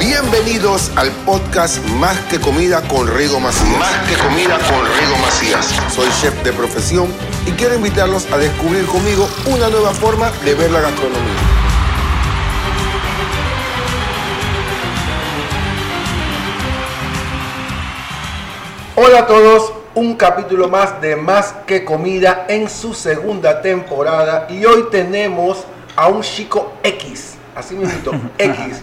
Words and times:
Bienvenidos 0.00 0.90
al 0.96 1.10
podcast 1.26 1.78
Más 1.98 2.18
que 2.20 2.40
Comida 2.40 2.80
con 2.88 3.06
Rigo 3.06 3.38
Macías. 3.38 3.78
Más 3.78 4.08
que 4.08 4.16
comida 4.16 4.56
con 4.56 4.82
Rigo 4.98 5.18
Macías. 5.20 5.66
Soy 5.94 6.08
chef 6.22 6.42
de 6.42 6.54
profesión 6.54 7.06
y 7.46 7.50
quiero 7.50 7.74
invitarlos 7.74 8.26
a 8.32 8.38
descubrir 8.38 8.86
conmigo 8.86 9.28
una 9.44 9.68
nueva 9.68 9.90
forma 9.90 10.30
de 10.42 10.54
ver 10.54 10.70
la 10.70 10.80
gastronomía. 10.80 11.20
Hola 18.96 19.18
a 19.18 19.26
todos, 19.26 19.74
un 19.94 20.14
capítulo 20.14 20.68
más 20.68 20.98
de 21.02 21.14
Más 21.14 21.52
que 21.66 21.84
Comida 21.84 22.46
en 22.48 22.70
su 22.70 22.94
segunda 22.94 23.60
temporada 23.60 24.46
y 24.48 24.64
hoy 24.64 24.86
tenemos 24.90 25.58
a 25.94 26.08
un 26.08 26.22
chico 26.22 26.72
X, 26.82 27.34
así 27.54 27.74
mismo, 27.74 28.18
X. 28.38 28.82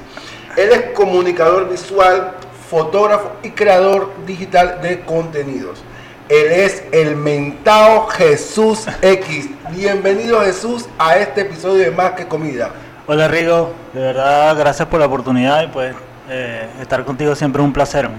Él 0.57 0.71
es 0.71 0.81
comunicador 0.95 1.69
visual, 1.69 2.31
fotógrafo 2.67 3.31
y 3.43 3.51
creador 3.51 4.11
digital 4.25 4.81
de 4.81 5.01
contenidos. 5.01 5.83
Él 6.29 6.47
es 6.47 6.83
el 6.91 7.15
mentado 7.15 8.07
Jesús 8.07 8.87
X. 9.03 9.51
Bienvenido 9.69 10.41
Jesús 10.41 10.89
a 10.97 11.15
este 11.19 11.41
episodio 11.41 11.83
de 11.83 11.91
Más 11.91 12.13
que 12.13 12.25
Comida. 12.25 12.71
Hola 13.05 13.27
Rigo, 13.27 13.71
de 13.93 14.01
verdad 14.01 14.57
gracias 14.57 14.87
por 14.87 14.99
la 14.99 15.05
oportunidad 15.05 15.61
y 15.63 15.67
pues 15.67 15.95
eh, 16.27 16.67
estar 16.81 17.05
contigo 17.05 17.35
siempre 17.35 17.61
es 17.61 17.65
un 17.67 17.73
placer. 17.73 18.09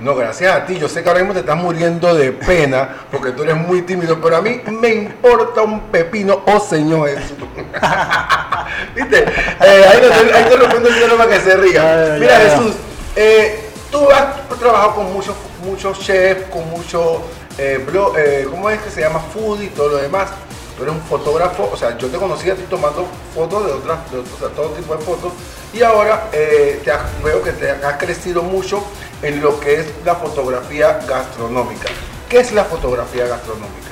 No, 0.00 0.14
gracias 0.14 0.50
a 0.50 0.64
ti. 0.64 0.78
Yo 0.78 0.88
sé 0.88 1.02
que 1.02 1.10
ahora 1.10 1.20
mismo 1.20 1.34
te 1.34 1.40
estás 1.40 1.58
muriendo 1.58 2.14
de 2.14 2.32
pena 2.32 2.88
porque 3.10 3.32
tú 3.32 3.42
eres 3.42 3.56
muy 3.56 3.82
tímido, 3.82 4.18
pero 4.18 4.38
a 4.38 4.40
mí 4.40 4.62
me 4.80 4.88
importa 4.94 5.60
un 5.60 5.80
pepino, 5.82 6.40
oh 6.46 6.58
Señor 6.58 7.10
Jesús. 7.10 7.36
¿Viste? 8.94 9.18
Eh, 9.24 9.84
ahí, 9.88 10.00
te, 10.00 10.34
ahí 10.36 10.44
te 10.44 10.56
respondo 10.56 10.88
el 10.88 11.10
para 11.16 11.30
que 11.30 11.40
se. 11.40 11.52
Ay, 11.52 12.20
Mira. 12.20 12.36
Jesús, 12.38 12.74
eh, 13.16 13.70
tú 13.90 14.08
has 14.10 14.58
trabajado 14.58 14.94
con 14.96 15.12
muchos 15.12 15.34
muchos 15.64 16.00
chefs, 16.00 16.48
con 16.50 16.68
muchos, 16.70 17.18
eh, 17.56 17.84
blog- 17.90 18.14
eh, 18.18 18.46
¿cómo 18.50 18.68
es 18.68 18.80
que 18.82 18.90
se 18.90 19.00
llama? 19.00 19.20
Foodie 19.32 19.66
y 19.66 19.68
todo 19.70 19.88
lo 19.90 19.96
demás. 19.96 20.28
Tú 20.76 20.82
eres 20.82 20.94
un 20.94 21.02
fotógrafo, 21.02 21.70
o 21.72 21.76
sea, 21.76 21.96
yo 21.98 22.08
te 22.08 22.16
conocí 22.18 22.50
a 22.50 22.54
ti 22.56 22.62
tomando 22.68 23.06
fotos 23.34 23.66
de 23.66 23.72
otras, 23.72 24.10
de, 24.10 24.18
o 24.18 24.24
sea, 24.38 24.48
todo 24.56 24.68
tipo 24.70 24.96
de 24.96 25.04
fotos, 25.04 25.32
y 25.72 25.82
ahora 25.82 26.28
te 26.32 26.90
has- 26.90 27.22
veo 27.22 27.42
que 27.42 27.52
te 27.52 27.70
has 27.70 27.96
crecido 27.98 28.42
mucho 28.42 28.82
en 29.22 29.40
lo 29.40 29.60
que 29.60 29.80
es 29.80 29.86
la 30.04 30.14
fotografía 30.16 30.98
gastronómica. 31.06 31.88
¿Qué 32.28 32.40
es 32.40 32.52
la 32.52 32.64
fotografía 32.64 33.26
gastronómica? 33.26 33.90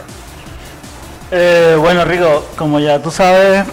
Eh, 1.31 1.77
bueno 1.79 2.05
Rigo, 2.05 2.45
como 2.57 2.81
ya 2.81 2.99
tú 3.01 3.11
sabes, 3.11 3.65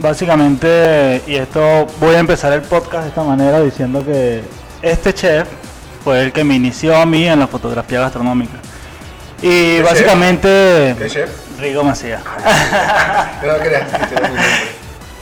básicamente, 0.00 1.22
y 1.26 1.36
esto 1.36 1.86
voy 2.00 2.14
a 2.14 2.18
empezar 2.18 2.52
el 2.52 2.62
podcast 2.62 3.04
de 3.04 3.08
esta 3.10 3.22
manera 3.22 3.60
diciendo 3.60 4.04
que 4.04 4.42
este 4.82 5.14
chef 5.14 5.48
fue 6.02 6.22
el 6.22 6.32
que 6.32 6.44
me 6.44 6.54
inició 6.54 6.96
a 6.96 7.06
mí 7.06 7.26
en 7.26 7.38
la 7.38 7.46
fotografía 7.46 8.00
gastronómica. 8.00 8.58
Y 9.42 9.76
chef? 9.76 9.84
básicamente, 9.84 10.94
¿Qué 10.98 11.08
chef? 11.08 11.30
Rigo 11.58 11.84
Macías. 11.84 12.22
No 13.46 13.56
creas. 13.58 13.84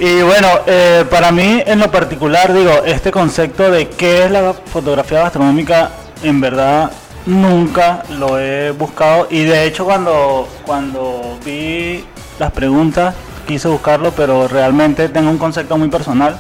Y 0.01 0.23
bueno, 0.23 0.49
eh, 0.67 1.05
para 1.11 1.33
mí 1.33 1.61
en 1.67 1.81
lo 1.81 1.91
particular, 1.91 2.53
digo, 2.53 2.85
este 2.85 3.11
concepto 3.11 3.69
de 3.71 3.89
qué 3.89 4.25
es 4.25 4.31
la 4.31 4.55
fotografía 4.55 5.23
gastronómica, 5.23 5.91
en 6.23 6.41
verdad 6.41 6.93
nunca 7.27 8.05
lo 8.11 8.39
he 8.39 8.71
buscado. 8.71 9.27
Y 9.29 9.43
de 9.43 9.65
hecho 9.65 9.85
cuando, 9.85 10.49
cuando 10.65 11.37
vi 11.45 12.05
las 12.39 12.53
preguntas, 12.53 13.15
quise 13.49 13.67
buscarlo, 13.67 14.13
pero 14.13 14.47
realmente 14.47 15.09
tengo 15.09 15.31
un 15.31 15.39
concepto 15.39 15.77
muy 15.79 15.89
personal. 15.89 16.39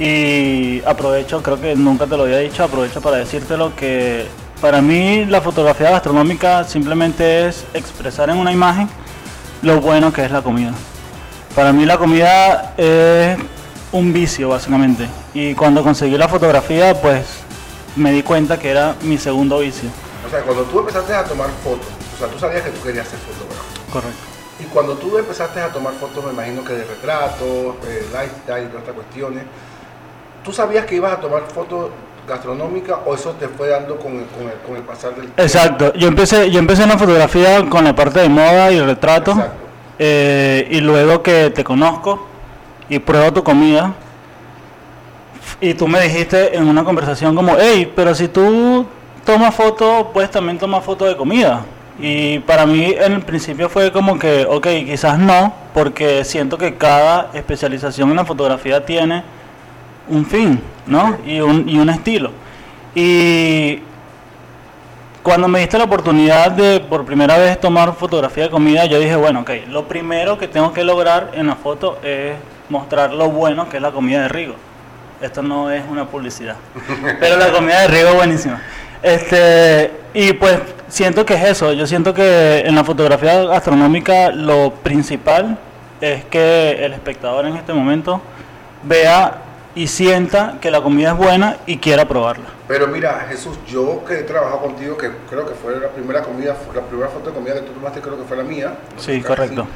Y 0.00 0.82
aprovecho, 0.84 1.42
creo 1.42 1.60
que 1.60 1.76
nunca 1.76 2.06
te 2.06 2.16
lo 2.16 2.24
había 2.24 2.38
dicho, 2.38 2.64
aprovecho 2.64 3.00
para 3.00 3.18
decírtelo 3.18 3.76
que 3.76 4.26
para 4.60 4.80
mí 4.80 5.26
la 5.26 5.40
fotografía 5.40 5.90
gastronómica 5.90 6.64
simplemente 6.64 7.46
es 7.46 7.64
expresar 7.74 8.30
en 8.30 8.38
una 8.38 8.50
imagen 8.50 8.88
lo 9.60 9.80
bueno 9.80 10.12
que 10.12 10.24
es 10.24 10.30
la 10.30 10.42
comida. 10.42 10.72
Para 11.54 11.72
mí 11.72 11.84
la 11.84 11.98
comida 11.98 12.74
es 12.78 13.38
un 13.92 14.12
vicio 14.12 14.48
básicamente. 14.48 15.06
Y 15.34 15.54
cuando 15.54 15.82
conseguí 15.82 16.16
la 16.16 16.28
fotografía, 16.28 17.00
pues 17.00 17.26
me 17.94 18.10
di 18.10 18.22
cuenta 18.22 18.58
que 18.58 18.70
era 18.70 18.96
mi 19.02 19.18
segundo 19.18 19.58
vicio. 19.58 19.90
O 20.26 20.30
sea, 20.30 20.40
cuando 20.40 20.62
tú 20.64 20.80
empezaste 20.80 21.12
a 21.12 21.24
tomar 21.24 21.50
fotos, 21.62 21.88
o 22.14 22.18
sea, 22.18 22.28
tú 22.28 22.38
sabías 22.38 22.62
que 22.62 22.70
tú 22.70 22.82
querías 22.82 23.06
ser 23.06 23.18
fotógrafo. 23.18 23.92
Correcto. 23.92 24.31
Y 24.60 24.64
cuando 24.64 24.94
tú 24.94 25.16
empezaste 25.18 25.60
a 25.60 25.68
tomar 25.68 25.94
fotos, 25.94 26.24
me 26.24 26.32
imagino 26.32 26.64
que 26.64 26.74
de 26.74 26.84
retratos, 26.84 27.76
eh, 27.86 28.06
lifestyle 28.12 28.64
y 28.64 28.66
todas 28.66 28.82
estas 28.82 28.94
cuestiones, 28.94 29.44
¿tú 30.44 30.52
sabías 30.52 30.86
que 30.86 30.94
ibas 30.96 31.14
a 31.14 31.20
tomar 31.20 31.42
fotos 31.52 31.90
gastronómicas 32.28 32.98
o 33.04 33.14
eso 33.14 33.32
te 33.32 33.48
fue 33.48 33.68
dando 33.68 33.96
con 33.96 34.12
el, 34.12 34.26
con 34.26 34.42
el, 34.46 34.58
con 34.66 34.76
el 34.76 34.82
pasar 34.82 35.10
del 35.10 35.22
tiempo? 35.22 35.42
Exacto. 35.42 35.92
Yo 35.94 36.06
empecé, 36.06 36.50
yo 36.50 36.58
empecé 36.58 36.84
en 36.84 36.90
la 36.90 36.98
fotografía 36.98 37.68
con 37.68 37.84
la 37.84 37.94
parte 37.94 38.20
de 38.20 38.28
moda 38.28 38.70
y 38.70 38.80
retrato. 38.80 39.32
Exacto. 39.32 39.56
eh, 39.98 40.68
y 40.70 40.80
luego 40.80 41.22
que 41.22 41.50
te 41.50 41.64
conozco 41.64 42.26
y 42.88 42.98
pruebo 42.98 43.32
tu 43.32 43.42
comida. 43.42 43.94
Y 45.60 45.74
tú 45.74 45.88
me 45.88 46.00
dijiste 46.00 46.56
en 46.56 46.68
una 46.68 46.84
conversación 46.84 47.34
como, 47.34 47.56
hey, 47.58 47.90
pero 47.94 48.14
si 48.14 48.28
tú 48.28 48.86
tomas 49.24 49.54
fotos, 49.54 50.06
pues 50.12 50.30
también 50.30 50.58
tomas 50.58 50.84
fotos 50.84 51.08
de 51.08 51.16
comida. 51.16 51.64
Y 51.98 52.38
para 52.40 52.66
mí 52.66 52.94
en 52.98 53.12
el 53.12 53.20
principio 53.20 53.68
fue 53.68 53.92
como 53.92 54.18
que, 54.18 54.46
ok, 54.48 54.66
quizás 54.86 55.18
no, 55.18 55.54
porque 55.74 56.24
siento 56.24 56.56
que 56.56 56.74
cada 56.76 57.30
especialización 57.34 58.10
en 58.10 58.16
la 58.16 58.24
fotografía 58.24 58.84
tiene 58.84 59.22
un 60.08 60.26
fin, 60.26 60.60
¿no? 60.86 61.18
Y 61.26 61.40
un, 61.40 61.68
y 61.68 61.78
un 61.78 61.90
estilo. 61.90 62.30
Y 62.94 63.80
cuando 65.22 65.48
me 65.48 65.60
diste 65.60 65.78
la 65.78 65.84
oportunidad 65.84 66.50
de 66.50 66.80
por 66.80 67.04
primera 67.04 67.38
vez 67.38 67.60
tomar 67.60 67.94
fotografía 67.94 68.44
de 68.44 68.50
comida, 68.50 68.86
yo 68.86 68.98
dije, 68.98 69.16
bueno, 69.16 69.40
ok, 69.40 69.50
lo 69.68 69.86
primero 69.86 70.36
que 70.38 70.48
tengo 70.48 70.72
que 70.72 70.84
lograr 70.84 71.30
en 71.34 71.46
la 71.46 71.56
foto 71.56 71.98
es 72.02 72.34
mostrar 72.68 73.12
lo 73.12 73.28
bueno 73.28 73.68
que 73.68 73.76
es 73.76 73.82
la 73.82 73.92
comida 73.92 74.22
de 74.22 74.28
Rigo. 74.28 74.54
Esto 75.20 75.42
no 75.42 75.70
es 75.70 75.84
una 75.88 76.06
publicidad, 76.06 76.56
pero 77.20 77.36
la 77.36 77.52
comida 77.52 77.82
de 77.82 77.88
Rigo 77.88 78.08
es 78.08 78.14
buenísima. 78.16 78.60
Este, 79.02 79.92
y 80.14 80.32
pues 80.32 80.58
siento 80.92 81.24
que 81.24 81.34
es 81.34 81.44
eso, 81.44 81.72
yo 81.72 81.86
siento 81.86 82.12
que 82.12 82.60
en 82.60 82.74
la 82.74 82.84
fotografía 82.84 83.44
gastronómica 83.44 84.30
lo 84.30 84.74
principal 84.74 85.58
es 86.00 86.24
que 86.26 86.84
el 86.84 86.92
espectador 86.92 87.46
en 87.46 87.56
este 87.56 87.72
momento 87.72 88.20
vea 88.82 89.38
y 89.74 89.86
sienta 89.86 90.58
que 90.60 90.70
la 90.70 90.82
comida 90.82 91.12
es 91.12 91.16
buena 91.16 91.56
y 91.64 91.78
quiera 91.78 92.06
probarla. 92.06 92.44
Pero 92.68 92.88
mira, 92.88 93.26
Jesús, 93.30 93.58
yo 93.66 94.04
que 94.04 94.20
he 94.20 94.22
trabajado 94.24 94.60
contigo, 94.60 94.98
que 94.98 95.10
creo 95.30 95.48
que 95.48 95.54
fue 95.54 95.80
la 95.80 95.88
primera 95.88 96.22
comida, 96.22 96.54
la 96.74 96.82
primera 96.82 97.08
foto 97.08 97.30
de 97.30 97.36
comida 97.36 97.54
que 97.54 97.60
tú 97.62 97.72
tomaste, 97.72 98.00
creo 98.02 98.18
que 98.18 98.24
fue 98.24 98.36
la 98.36 98.42
mía. 98.42 98.74
Sí, 98.98 99.22
correcto. 99.22 99.66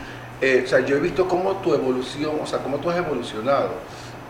Eh, 0.43 0.65
o 0.67 0.69
sea, 0.69 0.81
yo 0.81 0.97
he 0.97 1.01
visto 1.01 1.27
cómo 1.27 1.53
tu 1.57 1.73
evolución, 1.73 2.33
o 2.43 2.47
sea, 2.47 2.59
cómo 2.59 2.77
tú 2.77 2.91
has 2.91 2.99
evolucionado. 2.99 3.71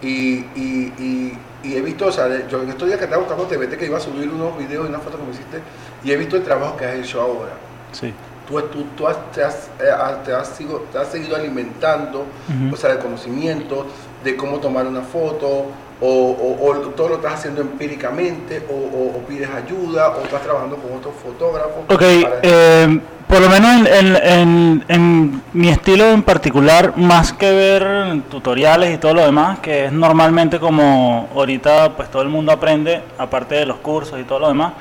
Y, 0.00 0.44
y, 0.54 0.92
y, 0.98 1.38
y 1.64 1.74
he 1.74 1.80
visto, 1.80 2.06
o 2.06 2.12
sea, 2.12 2.46
yo 2.46 2.62
en 2.62 2.68
estos 2.68 2.86
días 2.86 2.98
que 2.98 3.06
estaba 3.06 3.22
buscando 3.22 3.44
te 3.46 3.56
vete 3.56 3.76
que 3.76 3.86
iba 3.86 3.96
a 3.96 4.00
subir 4.00 4.28
unos 4.28 4.56
videos 4.56 4.86
y 4.86 4.88
unas 4.90 5.02
fotos 5.02 5.18
que 5.18 5.26
me 5.26 5.32
hiciste, 5.32 5.58
y 6.06 6.12
he 6.12 6.16
visto 6.16 6.36
el 6.36 6.42
trabajo 6.44 6.76
que 6.76 6.84
has 6.86 6.94
hecho 6.94 7.20
ahora. 7.20 7.50
Sí. 7.92 8.14
Tú, 8.48 8.60
tú, 8.62 8.84
tú 8.96 9.08
has, 9.08 9.16
te, 9.32 9.42
has, 9.42 9.68
eh, 9.80 9.90
has- 9.90 10.22
te, 10.22 10.32
has 10.32 10.48
sigo- 10.56 10.84
te 10.92 10.98
has 10.98 11.08
seguido 11.08 11.34
alimentando, 11.34 12.20
Ujú. 12.48 12.74
o 12.74 12.76
sea, 12.76 12.90
de 12.92 12.98
conocimiento, 13.00 13.86
de 14.22 14.36
cómo 14.36 14.58
tomar 14.58 14.86
una 14.86 15.02
foto, 15.02 15.66
o, 16.00 16.06
o- 16.08 16.70
o 16.70 16.76
todo 16.90 17.08
lo 17.08 17.14
estás 17.16 17.34
haciendo 17.34 17.62
empíricamente, 17.62 18.64
o, 18.70 18.74
o- 18.74 19.16
o 19.16 19.20
pides 19.26 19.48
ayuda, 19.50 20.10
o 20.10 20.22
estás 20.22 20.42
trabajando 20.42 20.76
con 20.76 20.92
otros 20.96 21.14
fotógrafos. 21.20 21.84
Ok, 21.88 21.98
para- 22.22 22.38
eh, 22.42 23.00
por 23.26 23.40
lo 23.40 23.48
menos 23.48 23.72
en, 23.72 23.86
en- 23.88 24.16
en- 24.22 24.84
en 24.88 25.42
mi 25.52 25.68
estilo 25.70 26.04
en 26.12 26.22
particular, 26.22 26.96
más 26.96 27.32
que 27.32 27.50
ver 27.50 28.22
tutoriales 28.30 28.94
y 28.94 28.98
todo 28.98 29.14
lo 29.14 29.24
demás, 29.24 29.58
que 29.58 29.86
es 29.86 29.92
normalmente 29.92 30.60
como 30.60 31.28
ahorita 31.34 31.96
pues 31.96 32.08
todo 32.12 32.22
el 32.22 32.28
mundo 32.28 32.52
aprende, 32.52 33.02
aparte 33.18 33.56
de 33.56 33.66
los 33.66 33.78
cursos 33.78 34.20
y 34.20 34.22
todo 34.24 34.38
lo 34.38 34.48
demás, 34.48 34.74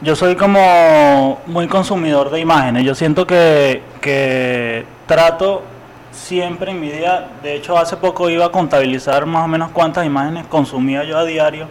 yo 0.00 0.14
soy 0.14 0.36
como 0.36 1.40
muy 1.46 1.66
consumidor 1.66 2.30
de 2.30 2.40
imágenes. 2.40 2.84
Yo 2.84 2.94
siento 2.94 3.26
que, 3.26 3.82
que 4.00 4.84
trato 5.06 5.62
siempre 6.12 6.70
en 6.70 6.80
mi 6.80 6.90
día, 6.90 7.28
de 7.42 7.54
hecho 7.54 7.78
hace 7.78 7.96
poco 7.96 8.28
iba 8.30 8.46
a 8.46 8.50
contabilizar 8.50 9.26
más 9.26 9.44
o 9.44 9.48
menos 9.48 9.70
cuántas 9.70 10.06
imágenes 10.06 10.46
consumía 10.46 11.04
yo 11.04 11.18
a 11.18 11.24
diario. 11.24 11.66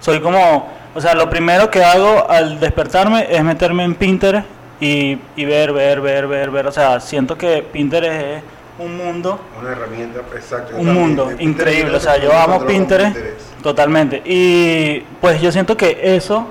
Soy 0.00 0.20
como, 0.20 0.68
o 0.94 1.00
sea, 1.00 1.14
lo 1.14 1.30
primero 1.30 1.70
que 1.70 1.84
hago 1.84 2.28
al 2.28 2.58
despertarme 2.60 3.26
es 3.30 3.42
meterme 3.42 3.84
en 3.84 3.94
Pinterest 3.94 4.46
y, 4.80 5.18
y 5.36 5.44
ver, 5.44 5.72
ver, 5.72 6.00
ver, 6.00 6.26
ver, 6.26 6.50
ver. 6.50 6.66
O 6.66 6.72
sea, 6.72 7.00
siento 7.00 7.36
que 7.38 7.62
Pinterest 7.62 8.14
es 8.14 8.42
un 8.78 8.96
mundo 8.96 9.38
Una 9.60 9.72
herramienta, 9.72 10.20
exacto. 10.34 10.76
un 10.76 10.92
mundo 10.92 11.30
increíble. 11.38 11.96
O 11.96 12.00
sea, 12.00 12.16
yo 12.16 12.32
amo 12.32 12.64
Pinterest 12.66 13.16
totalmente. 13.62 14.22
Y 14.24 15.00
pues 15.20 15.40
yo 15.40 15.52
siento 15.52 15.76
que 15.76 16.00
eso 16.16 16.48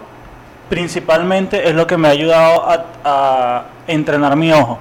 principalmente 0.71 1.67
es 1.67 1.75
lo 1.75 1.85
que 1.85 1.97
me 1.97 2.07
ha 2.07 2.11
ayudado 2.11 2.63
a, 2.65 2.85
a 3.03 3.63
entrenar 3.87 4.37
mi 4.37 4.53
ojo. 4.53 4.79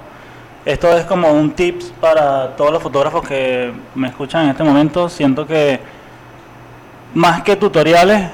Esto 0.63 0.95
es 0.95 1.03
como 1.03 1.29
un 1.33 1.51
tips 1.51 1.91
para 1.99 2.55
todos 2.55 2.71
los 2.71 2.81
fotógrafos 2.81 3.27
que 3.27 3.73
me 3.93 4.07
escuchan 4.07 4.45
en 4.45 4.51
este 4.51 4.63
momento. 4.63 5.09
Siento 5.09 5.45
que 5.45 5.81
más 7.13 7.43
que 7.43 7.57
tutoriales, 7.57 8.31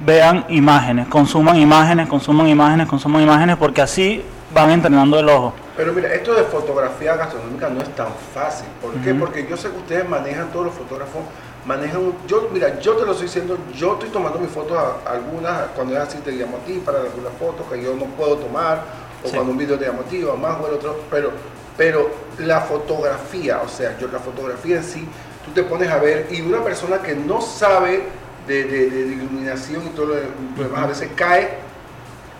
vean 0.00 0.44
imágenes, 0.50 1.08
consuman 1.08 1.56
imágenes, 1.56 2.06
consuman 2.06 2.48
imágenes, 2.48 2.86
consuman 2.86 3.22
imágenes, 3.22 3.56
porque 3.56 3.80
así 3.80 4.22
van 4.52 4.70
entrenando 4.70 5.18
el 5.18 5.28
ojo. 5.30 5.54
Pero 5.78 5.94
mira, 5.94 6.12
esto 6.12 6.34
de 6.34 6.42
fotografía 6.42 7.16
gastronómica 7.16 7.70
no 7.70 7.80
es 7.80 7.88
tan 7.94 8.08
fácil. 8.34 8.68
¿Por 8.82 8.92
qué? 8.96 9.14
Porque 9.14 9.46
yo 9.48 9.56
sé 9.56 9.70
que 9.70 9.78
ustedes 9.78 10.06
manejan, 10.06 10.50
todos 10.50 10.66
los 10.66 10.74
fotógrafos 10.74 11.22
manejan, 11.64 11.98
un- 12.00 12.16
yo, 12.26 12.48
mira, 12.52 12.78
yo 12.80 12.94
te 12.96 13.04
lo 13.04 13.12
estoy 13.12 13.26
diciendo, 13.26 13.58
yo 13.74 13.94
estoy 13.94 14.08
tomando 14.10 14.38
mis 14.38 14.50
fotos, 14.50 14.76
a- 14.78 15.10
algunas, 15.10 15.68
cuando 15.74 15.94
es 15.94 16.00
así 16.00 16.18
te 16.18 16.32
llamo 16.32 16.56
a 16.58 16.60
ti 16.66 16.82
para 16.84 17.00
algunas 17.00 17.32
fotos 17.38 17.66
que 17.70 17.82
yo 17.82 17.94
no 17.94 18.06
puedo 18.06 18.36
tomar, 18.36 18.82
o 19.22 19.28
Sí. 19.28 19.34
cuando 19.34 19.52
un 19.52 19.58
video 19.58 19.78
te 19.78 19.86
llamo 19.86 20.00
a 20.00 20.04
ti, 20.04 20.22
o 20.24 20.36
más 20.36 20.58
o 20.60 20.66
el 20.68 20.74
otro, 20.74 20.98
pero, 21.10 21.30
pero 21.76 22.10
la 22.38 22.60
fotografía, 22.62 23.60
o 23.62 23.68
sea, 23.68 23.96
yo 23.98 24.08
la 24.08 24.18
fotografía 24.18 24.76
en 24.76 24.84
sí, 24.84 25.06
tú 25.44 25.50
te 25.52 25.62
pones 25.62 25.90
a 25.90 25.98
ver, 25.98 26.28
y 26.30 26.40
una 26.40 26.62
persona 26.64 26.98
que 27.02 27.14
no 27.14 27.40
sabe 27.42 28.04
de, 28.46 28.64
de- 28.64 28.90
de 28.90 29.00
iluminación 29.00 29.86
y 29.86 29.90
todo 29.90 30.06
lo, 30.06 30.14
demás, 30.62 30.84
a 30.84 30.86
veces 30.86 31.10
cae 31.14 31.48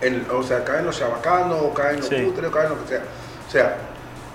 en- 0.01 0.27
o 0.33 0.43
sea, 0.43 0.65
caen 0.65 0.87
los 0.87 0.99
chabacanos, 0.99 1.59
o 1.61 1.75
caen 1.75 1.99
los 1.99 2.09
Sí. 2.09 2.23
cutres, 2.23 2.49
o 2.49 2.51
caen 2.53 2.71
lo 2.71 2.83
que 2.83 2.89
sea. 2.89 3.03
O 3.47 3.51
sea, 3.51 3.77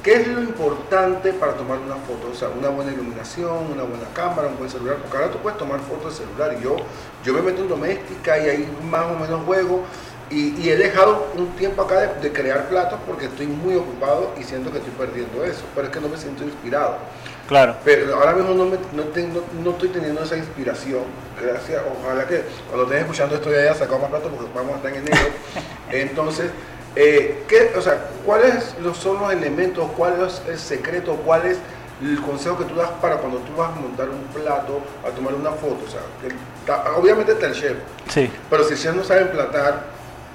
¿qué 0.05 0.13
es 0.21 0.27
lo 0.27 0.39
importante 0.41 1.33
para 1.33 1.53
tomar 1.53 1.79
una 1.79 1.95
foto? 1.95 2.29
O 2.31 2.35
sea, 2.35 2.47
una 2.49 2.69
buena 2.69 2.93
iluminación, 2.93 3.71
una 3.73 3.83
buena 3.83 4.05
cámara, 4.13 4.47
un 4.47 4.57
buen 4.57 4.69
celular, 4.69 4.97
porque 5.01 5.17
ahora 5.17 5.31
tú 5.31 5.39
puedes 5.39 5.57
tomar 5.57 5.79
fotos 5.81 6.17
de 6.17 6.25
celular 6.25 6.55
y 6.57 6.63
yo, 6.63 6.77
yo 7.25 7.33
me 7.33 7.41
meto 7.41 7.61
en 7.63 7.67
doméstica 7.67 8.37
y 8.37 8.49
ahí 8.49 8.77
más 8.89 9.05
o 9.11 9.15
menos 9.19 9.43
juego 9.45 9.81
y, 10.29 10.55
y 10.61 10.69
he 10.69 10.75
dejado 10.77 11.27
un 11.35 11.47
tiempo 11.55 11.81
acá 11.83 11.99
de, 12.01 12.21
de 12.21 12.31
crear 12.31 12.69
platos 12.69 12.99
porque 13.07 13.25
estoy 13.25 13.47
muy 13.47 13.75
ocupado 13.75 14.31
y 14.39 14.43
siento 14.43 14.71
que 14.71 14.77
estoy 14.77 14.93
perdiendo 14.93 15.43
eso, 15.43 15.63
pero 15.75 15.87
es 15.87 15.93
que 15.93 15.99
no 15.99 16.07
me 16.09 16.17
siento 16.17 16.43
inspirado. 16.43 16.97
Claro. 17.47 17.75
Pero 17.83 18.15
ahora 18.15 18.33
mismo 18.33 18.53
no, 18.55 18.65
me- 18.65 18.77
no, 18.93 19.03
tengo- 19.13 19.43
no 19.63 19.71
estoy 19.71 19.89
teniendo 19.89 20.23
esa 20.23 20.35
inspiración. 20.37 21.03
Gracias. 21.39 21.79
Ojalá 22.01 22.25
que 22.27 22.43
cuando 22.67 22.85
estés 22.85 23.01
escuchando 23.01 23.35
esto 23.35 23.51
ya 23.51 23.57
haya 23.59 23.75
sacado 23.75 23.99
más 23.99 24.09
plato 24.09 24.29
porque 24.29 24.51
vamos 24.55 24.73
a 24.73 24.77
estar 24.77 24.91
en 24.95 24.97
enero. 25.07 25.29
Entonces, 25.91 26.49
eh, 26.95 27.43
¿qué, 27.47 27.71
o 27.77 27.81
sea, 27.81 28.09
¿cuáles 28.25 28.75
son 28.99 29.19
los 29.19 29.31
elementos? 29.33 29.89
¿Cuál 29.97 30.25
es 30.25 30.41
el 30.47 30.57
secreto? 30.59 31.15
¿Cuál 31.25 31.45
es 31.45 31.57
el 32.01 32.21
consejo 32.21 32.57
que 32.57 32.65
tú 32.65 32.75
das 32.75 32.89
para 33.01 33.17
cuando 33.17 33.37
tú 33.39 33.53
vas 33.55 33.69
a 33.71 33.79
montar 33.79 34.09
un 34.09 34.23
plato, 34.39 34.79
a 35.05 35.09
tomar 35.09 35.33
una 35.33 35.51
foto? 35.51 35.79
O 35.85 35.89
sea, 35.89 36.93
obviamente 36.97 37.33
está 37.33 37.47
el 37.47 37.53
chef, 37.53 37.77
Sí. 38.09 38.29
pero 38.49 38.63
si 38.63 38.73
el 38.73 38.79
chef 38.79 38.95
no 38.95 39.03
sabe 39.03 39.21
emplatar, 39.21 39.83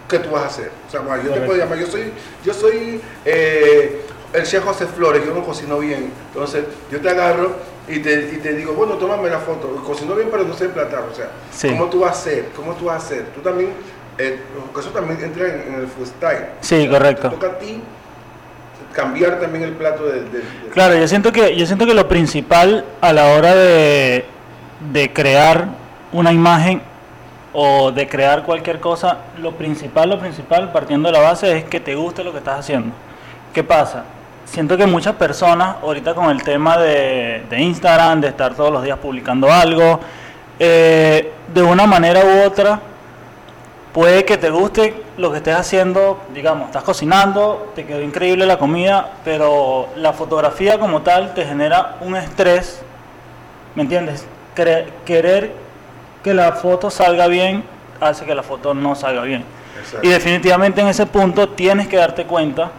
¿qué 0.09 0.19
tú 0.19 0.31
vas 0.31 0.43
a 0.45 0.47
hacer? 0.47 0.71
O 0.87 0.91
sea, 0.91 1.01
bueno, 1.01 1.23
yo 1.25 1.33
te 1.33 1.41
puedo 1.41 1.59
llamar, 1.59 1.79
yo 1.79 1.87
soy, 1.87 2.13
yo 2.45 2.53
soy 2.55 3.01
eh, 3.25 4.03
el 4.33 4.43
chef 4.45 4.65
José 4.65 4.87
Flores, 4.87 5.25
yo 5.25 5.35
no 5.35 5.45
cocino 5.45 5.79
bien. 5.79 6.13
Entonces, 6.33 6.65
yo 6.91 7.01
te 7.01 7.09
agarro 7.11 7.53
y 7.89 7.99
te, 8.01 8.31
y 8.33 8.37
te 8.37 8.53
digo, 8.55 8.73
bueno, 8.75 8.95
tómame 8.95 9.29
la 9.29 9.39
foto. 9.41 9.69
Cocino 9.85 10.15
bien, 10.15 10.29
pero 10.31 10.45
no 10.45 10.55
sé 10.55 10.67
emplatar. 10.67 11.05
O 11.11 11.15
sea, 11.15 11.31
Sí. 11.53 11.69
¿cómo 11.71 11.87
tú 11.91 12.01
vas 12.01 12.11
a 12.11 12.21
hacer? 12.21 12.45
¿Cómo 12.55 12.75
tú 12.75 12.85
vas 12.87 13.03
a 13.03 13.07
hacer? 13.07 13.25
Tú 13.35 13.41
también, 13.41 13.73
eso 14.29 14.91
también 14.91 15.23
entra 15.23 15.47
en, 15.49 15.75
el 15.75 15.87
freestyle. 15.89 16.47
Sí, 16.61 16.89
correcto. 16.89 17.29
Te 17.31 17.37
toca 17.37 17.47
a 17.49 17.59
ti 17.59 17.81
cambiar 18.93 19.39
también 19.41 19.65
el 19.65 19.73
plato 19.73 20.05
del... 20.07 20.25
del- 20.33 20.43
del- 20.43 20.71
Claro, 20.73 20.97
yo 20.97 21.07
siento 21.09 21.33
que 21.33 21.55
yo 21.57 21.67
siento 21.67 21.87
que 21.87 21.95
lo 21.95 22.09
principal 22.09 22.85
a 23.01 23.13
la 23.13 23.27
hora 23.35 23.55
de, 23.55 24.25
de 24.93 25.13
crear 25.13 25.67
una 26.13 26.33
imagen 26.33 26.83
o 27.53 27.91
de 27.93 28.09
crear 28.09 28.45
cualquier 28.45 28.79
cosa, 28.81 29.19
lo 29.39 29.53
principal, 29.53 30.09
lo 30.11 30.19
principal, 30.21 30.71
partiendo 30.73 31.09
de 31.09 31.13
la 31.13 31.21
base, 31.21 31.57
es 31.59 31.65
que 31.65 31.81
te 31.81 31.95
guste 31.97 32.23
lo 32.23 32.33
que 32.33 32.39
estás 32.39 32.61
haciendo. 32.61 32.95
¿Qué 33.53 33.65
pasa? 33.65 34.05
Siento 34.45 34.77
que 34.77 34.87
muchas 34.87 35.15
personas, 35.17 35.77
ahorita 35.83 36.15
con 36.15 36.31
el 36.31 36.43
tema 36.43 36.77
de, 36.79 37.43
de 37.51 37.61
Instagram, 37.61 38.21
de 38.21 38.29
estar 38.29 38.55
todos 38.55 38.73
los 38.73 38.83
días 38.85 38.99
publicando 38.99 39.53
algo, 39.53 40.01
eh, 40.59 41.33
de 41.53 41.63
una 41.63 41.87
manera 41.87 42.21
u 42.25 42.47
otra, 42.47 42.81
puede 43.93 44.25
que 44.25 44.37
te 44.37 44.51
guste 44.51 45.03
lo 45.17 45.31
que 45.31 45.39
estés 45.39 45.55
haciendo, 45.57 46.21
digamos, 46.35 46.67
estás 46.67 46.83
cocinando, 46.85 47.73
te 47.75 47.85
quedó 47.87 48.01
increíble 48.03 48.47
la 48.47 48.59
comida, 48.59 49.11
pero 49.25 49.89
la 49.97 50.13
fotografía 50.13 50.79
como 50.79 51.03
tal 51.03 51.35
te 51.35 51.45
genera 51.45 51.97
un 52.01 52.17
estrés, 52.17 52.83
¿me 53.75 53.83
entiendes? 53.83 54.27
Cre- 54.57 54.87
querer 55.05 55.53
que 56.23 56.35
la 56.35 56.53
foto 56.53 56.91
salga 56.91 57.27
bien 57.27 57.65
hace 58.01 58.25
que 58.25 58.35
la 58.35 58.43
foto 58.43 58.75
no 58.75 58.95
salga 58.95 59.23
bien. 59.23 59.45
Exacto. 59.79 60.07
Y 60.07 60.11
definitivamente 60.11 60.81
en 60.81 60.89
ese 60.89 61.07
punto 61.07 61.49
tienes 61.51 61.89
que 61.89 61.97
darte 61.97 62.25
cuenta 62.25 62.71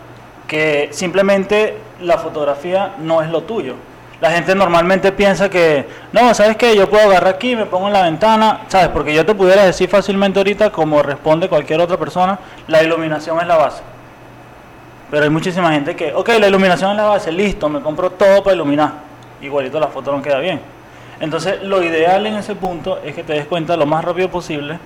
que 0.47 0.89
simplemente 0.91 1.77
la 2.01 2.17
fotografía 2.17 2.93
no 2.99 3.21
es 3.21 3.29
lo 3.29 3.43
tuyo. 3.43 3.75
La 4.21 4.29
gente 4.29 4.53
normalmente 4.53 5.11
piensa 5.11 5.49
que, 5.49 5.87
no, 6.13 6.33
¿sabes 6.35 6.55
qué? 6.55 6.75
Yo 6.75 6.87
puedo 6.87 7.09
agarrar 7.09 7.33
aquí, 7.33 7.55
me 7.55 7.65
pongo 7.65 7.87
en 7.87 7.93
la 7.93 8.03
ventana, 8.03 8.61
¿sabes? 8.67 8.89
Porque 8.89 9.13
yo 9.15 9.25
te 9.25 9.33
pudiera 9.33 9.65
decir 9.65 9.89
fácilmente 9.89 10.39
ahorita, 10.39 10.71
como 10.71 11.01
responde 11.01 11.49
cualquier 11.49 11.81
otra 11.81 11.97
persona, 11.97 12.37
la 12.67 12.83
iluminación 12.83 13.39
es 13.41 13.47
la 13.47 13.57
base. 13.57 13.81
Pero 15.09 15.23
hay 15.23 15.29
muchísima 15.31 15.71
gente 15.71 15.95
que, 15.95 16.13
ok, 16.13 16.29
la 16.39 16.47
iluminación 16.47 16.91
es 16.91 16.97
la 16.97 17.07
base, 17.07 17.31
listo, 17.31 17.67
me 17.67 17.81
compro 17.81 18.11
todo 18.11 18.43
para 18.43 18.55
iluminar. 18.55 18.91
Igualito 19.41 19.79
la 19.79 19.87
foto 19.87 20.15
no 20.15 20.21
queda 20.21 20.37
bien. 20.37 20.61
Entonces, 21.19 21.63
lo 21.63 21.81
ideal 21.81 22.25
en 22.27 22.35
ese 22.35 22.53
punto 22.53 22.99
es 23.03 23.15
que 23.15 23.23
te 23.23 23.33
des 23.33 23.47
cuenta 23.47 23.75
lo 23.75 23.87
más 23.87 24.05
rápido 24.05 24.29
posible 24.29 24.77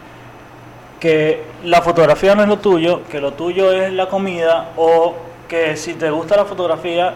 que 1.00 1.44
la 1.64 1.82
fotografía 1.82 2.36
no 2.36 2.44
es 2.44 2.48
lo 2.48 2.60
tuyo, 2.60 3.04
que 3.12 3.20
lo 3.20 3.34
tuyo 3.34 3.72
es 3.72 3.92
la 3.92 4.08
comida 4.08 4.70
o 4.78 5.14
que 5.48 5.76
si 5.76 5.94
te 5.94 6.10
gusta 6.10 6.38
la 6.38 6.46
fotografía, 6.46 7.16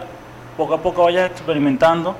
poco 0.56 0.74
a 0.74 0.78
poco 0.78 1.04
vayas 1.04 1.30
experimentando 1.30 2.14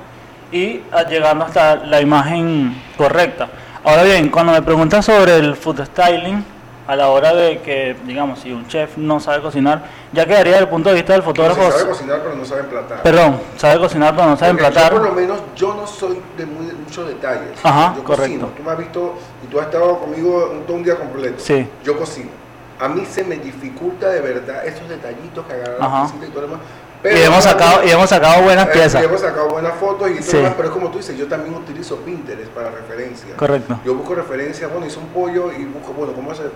y 0.51 0.81
llegando 1.09 1.45
hasta 1.45 1.75
la 1.75 2.01
imagen 2.01 2.75
correcta. 2.97 3.47
Ahora 3.83 4.03
bien, 4.03 4.29
cuando 4.29 4.51
me 4.51 4.61
preguntan 4.61 5.01
sobre 5.01 5.37
el 5.37 5.55
food 5.55 5.85
styling, 5.85 6.43
a 6.87 6.95
la 6.95 7.09
hora 7.09 7.33
de 7.33 7.59
que, 7.59 7.95
digamos, 8.05 8.39
si 8.39 8.51
un 8.51 8.67
chef 8.67 8.97
no 8.97 9.19
sabe 9.19 9.41
cocinar, 9.41 9.83
ya 10.11 10.25
quedaría 10.25 10.53
desde 10.53 10.63
el 10.65 10.69
punto 10.69 10.89
de 10.89 10.95
vista 10.95 11.13
del 11.13 11.21
No 11.21 11.25
fotógrafo. 11.27 11.63
se 11.63 11.71
sabe 11.71 11.89
cocinar, 11.89 12.19
pero 12.21 12.35
no 12.35 12.45
sabe 12.45 12.61
emplatar. 12.61 13.03
Perdón, 13.03 13.39
sabe 13.55 13.79
cocinar 13.79 14.15
pero 14.15 14.27
no 14.27 14.37
sabe 14.37 14.51
Porque 14.51 14.65
emplatar. 14.65 14.91
Yo 14.91 14.99
por 14.99 15.07
lo 15.07 15.15
menos 15.15 15.39
yo 15.55 15.73
no 15.73 15.87
soy 15.87 16.19
de 16.37 16.45
muy, 16.45 16.65
muchos 16.65 17.07
detalles. 17.07 17.57
Ajá, 17.63 17.93
yo 17.95 18.03
correcto. 18.03 18.23
cocino. 18.23 18.47
Tú 18.57 18.63
me 18.63 18.71
has 18.71 18.77
visto 18.77 19.15
y 19.43 19.47
tú 19.47 19.59
has 19.59 19.67
estado 19.67 19.99
conmigo 19.99 20.49
un, 20.51 20.63
todo 20.63 20.77
un 20.77 20.83
día 20.83 20.95
completo. 20.97 21.35
Sí. 21.39 21.65
Yo 21.83 21.97
cocino. 21.97 22.29
A 22.79 22.89
mí 22.89 23.05
se 23.05 23.23
me 23.23 23.37
dificulta 23.37 24.09
de 24.09 24.19
verdad 24.21 24.65
esos 24.65 24.89
detallitos 24.89 25.45
que 25.45 25.53
agarran 25.53 25.79
la 25.79 26.25
y 26.25 26.29
todo 26.29 26.41
lo 26.41 26.47
demás. 26.47 26.61
Y 27.03 27.17
hemos 27.23 27.43
sacado, 27.43 27.83
y 27.83 27.89
hemos 27.89 28.09
sacado 28.09 28.43
buenas 28.43 28.67
eh, 28.67 28.71
piezas. 28.73 29.01
y 29.01 29.05
hemos 29.05 29.21
sacado 29.21 29.49
buenas 29.49 29.73
fotos 29.79 30.09
y 30.11 30.15
todo 30.19 30.23
Sí. 30.23 30.53
pero 30.55 30.67
es 30.67 30.73
como 30.73 30.89
tú 30.91 30.99
dices, 30.99 31.17
yo 31.17 31.27
también 31.27 31.55
utilizo 31.55 31.97
Pinterest 31.97 32.51
para 32.51 32.69
referencias. 32.69 33.33
Correcto. 33.37 33.79
Yo 33.83 33.95
busco 33.95 34.13
referencias, 34.13 34.69
bueno, 34.71 34.85
hice 34.85 34.99
un 34.99 35.07
pollo 35.07 35.51
y 35.51 35.65
busco, 35.65 35.93
bueno, 35.93 36.13
¿cómo 36.13 36.31
hacer? 36.31 36.51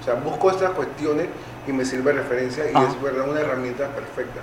O 0.00 0.04
sea, 0.04 0.14
busco 0.14 0.50
estas 0.52 0.70
cuestiones 0.70 1.26
y 1.66 1.72
me 1.72 1.84
sirve 1.84 2.12
referencia 2.12 2.64
y 2.70 2.74
Ajá. 2.76 2.86
es 2.88 3.02
verdad 3.02 3.28
una 3.28 3.40
herramienta 3.40 3.88
perfecta. 3.88 4.40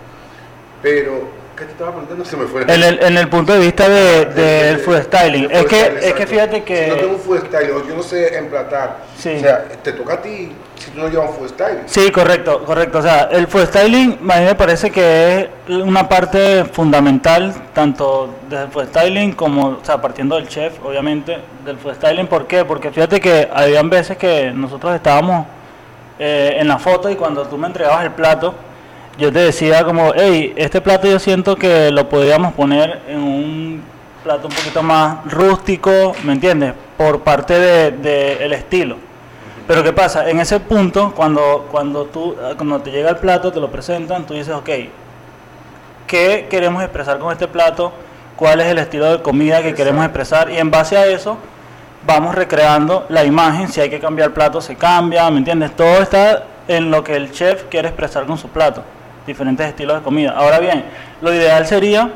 Pero, 0.82 1.28
¿qué 1.56 1.66
te 1.66 1.72
estaba 1.72 1.92
preguntando? 1.92 2.26
Se 2.26 2.38
me 2.38 2.46
fue. 2.46 2.62
En 2.64 2.70
el, 2.84 3.04
en 3.04 3.18
el 3.18 3.28
punto 3.30 3.54
de 3.54 3.60
vista 3.60 3.88
de- 3.90 4.26
De- 4.26 4.34
del 4.34 4.78
de- 4.78 4.84
food 4.84 5.02
styling. 5.04 5.48
del 5.48 5.52
Es 5.52 5.60
food 5.62 5.70
que, 5.70 6.08
es 6.08 6.14
que 6.14 6.28
fíjate 6.28 6.56
Si 6.66 6.90
no 6.90 6.96
tengo 6.96 7.00
que... 7.00 7.06
un 7.16 7.20
food 7.20 7.46
style 7.48 7.72
o 7.72 7.88
yo 7.88 7.96
no 7.96 8.04
sé 8.04 8.38
emplatar, 8.38 8.98
Sí. 9.18 9.36
o 9.36 9.40
sea, 9.40 9.64
te 9.84 9.94
toca 9.94 10.14
a 10.16 10.22
ti 10.22 10.52
si 10.76 10.92
tú 10.92 11.00
no 11.00 11.08
llevas 11.08 11.30
un 11.30 11.36
food 11.38 11.50
style. 11.50 11.80
Sí, 11.86 12.12
correcto, 12.12 12.64
correcto. 12.66 12.98
O 13.00 13.02
sea, 13.02 13.30
el 13.32 13.48
food 13.48 13.66
styling 13.68 14.20
a 14.30 14.40
mí 14.40 14.46
me 14.46 14.56
parece 14.56 14.92
que 14.92 15.50
es 15.68 15.76
una 15.76 16.08
parte 16.10 16.66
fundamental, 16.66 17.54
tanto 17.74 18.36
del 18.50 18.68
food 18.70 18.88
styling 18.90 19.32
como, 19.34 19.68
o 19.68 19.80
sea, 19.84 20.02
partiendo 20.02 20.36
del 20.36 20.48
chef, 20.48 20.74
obviamente, 20.84 21.38
del 21.64 21.78
food 21.78 21.96
styling. 21.96 22.28
¿Por 22.28 22.48
qué? 22.48 22.66
Porque 22.66 22.92
fíjate 22.92 23.20
que 23.22 23.50
habían 23.54 23.90
veces 23.90 24.18
que 24.18 24.52
nosotros 24.52 24.94
estábamos 24.96 25.46
eh, 26.20 26.58
en 26.60 26.68
la 26.68 26.78
foto 26.80 27.10
y 27.10 27.16
cuando 27.16 27.44
tú 27.46 27.58
me 27.58 27.68
entregabas 27.68 28.04
el 28.06 28.12
plato, 28.12 28.54
yo 29.18 29.32
te 29.32 29.40
decía 29.40 29.84
como, 29.86 30.12
hey, 30.16 30.54
este 30.58 30.82
plato 30.82 31.08
yo 31.08 31.20
siento 31.20 31.56
que 31.56 31.92
lo 31.92 32.10
podríamos 32.10 32.54
poner 32.54 33.02
en 33.08 33.22
un 33.22 33.84
plato 34.24 34.48
un 34.48 34.54
poquito 34.54 34.84
más 34.84 35.32
rústico, 35.32 36.14
¿me 36.24 36.34
entiendes? 36.34 36.74
Por 36.98 37.22
parte 37.22 37.54
del 37.58 38.02
de, 38.02 38.46
el 38.46 38.54
estilo. 38.54 38.98
Pero 39.68 39.84
¿qué 39.84 39.94
pasa? 39.94 40.30
En 40.30 40.40
ese 40.40 40.60
punto, 40.60 41.14
cuando, 41.16 41.68
cuando, 41.72 42.06
tú, 42.06 42.36
cuando 42.58 42.82
te 42.82 42.92
llega 42.92 43.10
el 43.10 43.18
plato, 43.18 43.52
te 43.52 43.60
lo 43.60 43.72
presentan, 43.72 44.26
tú 44.26 44.34
dices, 44.34 44.54
ok, 44.54 44.70
¿qué 46.08 46.48
queremos 46.50 46.84
expresar 46.84 47.18
con 47.18 47.32
este 47.32 47.48
plato? 47.48 47.92
¿Cuál 48.36 48.62
es 48.62 48.68
el 48.68 48.80
estilo 48.80 49.12
de 49.12 49.24
comida 49.24 49.64
que 49.64 49.74
queremos 49.74 50.04
expresar? 50.04 50.52
Y 50.52 50.58
en 50.58 50.70
base 50.70 50.98
a 50.98 51.08
eso, 51.08 51.38
vamos 52.06 52.36
recreando 52.36 53.06
la 53.10 53.24
imagen. 53.24 53.70
Si 53.70 53.80
hay 53.80 53.90
que 53.90 54.00
cambiar 54.00 54.34
plato, 54.34 54.60
se 54.62 54.76
cambia, 54.76 55.30
¿me 55.32 55.38
entiendes? 55.38 55.76
Todo 55.76 56.02
está 56.02 56.44
en 56.68 56.92
lo 56.92 57.04
que 57.04 57.16
el 57.16 57.32
chef 57.32 57.64
quiere 57.70 57.88
expresar 57.88 58.26
con 58.26 58.38
su 58.38 58.50
plato. 58.50 58.84
Diferentes 59.26 59.66
estilos 59.68 59.98
de 59.98 60.04
comida. 60.04 60.32
Ahora 60.38 60.60
bien, 60.60 60.86
lo 61.22 61.34
ideal 61.34 61.66
sería, 61.66 62.12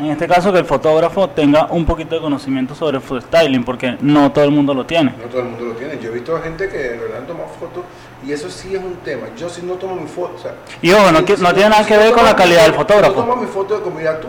en 0.00 0.06
este 0.06 0.26
caso, 0.26 0.52
que 0.52 0.58
el 0.58 0.64
fotógrafo 0.64 1.28
tenga 1.30 1.66
un 1.66 1.84
poquito 1.86 2.16
de 2.16 2.20
conocimiento 2.20 2.74
sobre 2.74 2.98
food 3.00 3.22
styling, 3.22 3.64
porque 3.64 3.96
no 4.00 4.32
todo 4.32 4.44
el 4.44 4.50
mundo 4.50 4.74
lo 4.74 4.84
tiene. 4.84 5.14
No 5.18 5.24
todo 5.26 5.40
el 5.42 5.48
mundo 5.48 5.64
lo 5.66 5.72
tiene. 5.74 5.98
Yo 6.00 6.10
he 6.10 6.14
visto 6.14 6.38
gente 6.42 6.68
que 6.68 6.76
de 6.78 6.98
verdad 6.98 7.20
toma 7.26 7.44
fotos 7.60 7.84
y 8.26 8.32
eso 8.32 8.50
sí 8.50 8.74
es 8.74 8.82
un 8.82 8.96
tema. 8.96 9.28
Yo 9.36 9.48
si 9.48 9.62
no 9.62 9.74
tomo 9.74 9.94
mi 9.96 10.08
foto, 10.08 10.34
o 10.34 10.38
sea, 10.38 10.54
Y 10.82 10.90
ojo, 10.92 11.12
no, 11.12 11.18
si- 11.20 11.24
que- 11.24 11.36
si 11.36 11.42
no 11.42 11.54
tiene 11.54 11.70
nada 11.70 11.86
que 11.86 11.96
ver 11.96 12.12
con 12.12 12.24
la 12.24 12.34
calidad 12.34 12.64
del 12.64 12.74
fotógrafo. 12.74 13.14
Si 13.14 13.20
no 13.20 13.24
tomas 13.26 13.40
mi 13.44 13.46
foto 13.48 13.76
de 13.76 13.82
comida 13.82 14.20
tú, 14.20 14.28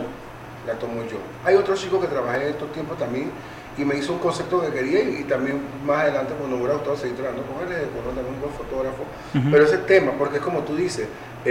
la 0.66 0.74
tomo 0.74 1.02
yo. 1.10 1.18
Hay 1.44 1.56
otro 1.56 1.74
chico 1.74 2.00
que 2.00 2.06
trabaja 2.06 2.36
en 2.36 2.48
estos 2.50 2.72
tiempos 2.72 2.96
también 2.96 3.30
y 3.76 3.84
me 3.84 3.96
hizo 3.96 4.12
un 4.12 4.18
concepto 4.20 4.60
que 4.60 4.68
quería 4.70 5.00
y, 5.02 5.20
y 5.20 5.24
también 5.24 5.60
más 5.84 5.98
adelante 6.02 6.32
cuando 6.38 6.56
me 6.56 6.62
hubiera 6.62 6.74
gustado 6.74 6.96
seguir 6.96 7.16
trabajando 7.16 7.44
con 7.46 7.62
él, 7.70 7.88
bueno, 7.94 8.08
también 8.14 8.34
un 8.34 8.40
buen 8.40 8.52
fotógrafo. 8.54 9.02
Ujú. 9.34 9.48
Pero 9.50 9.64
ese 9.64 9.78
tema, 9.78 10.12
porque 10.18 10.36
es 10.38 10.42
como 10.42 10.60
tú 10.60 10.74
dices, 10.76 11.06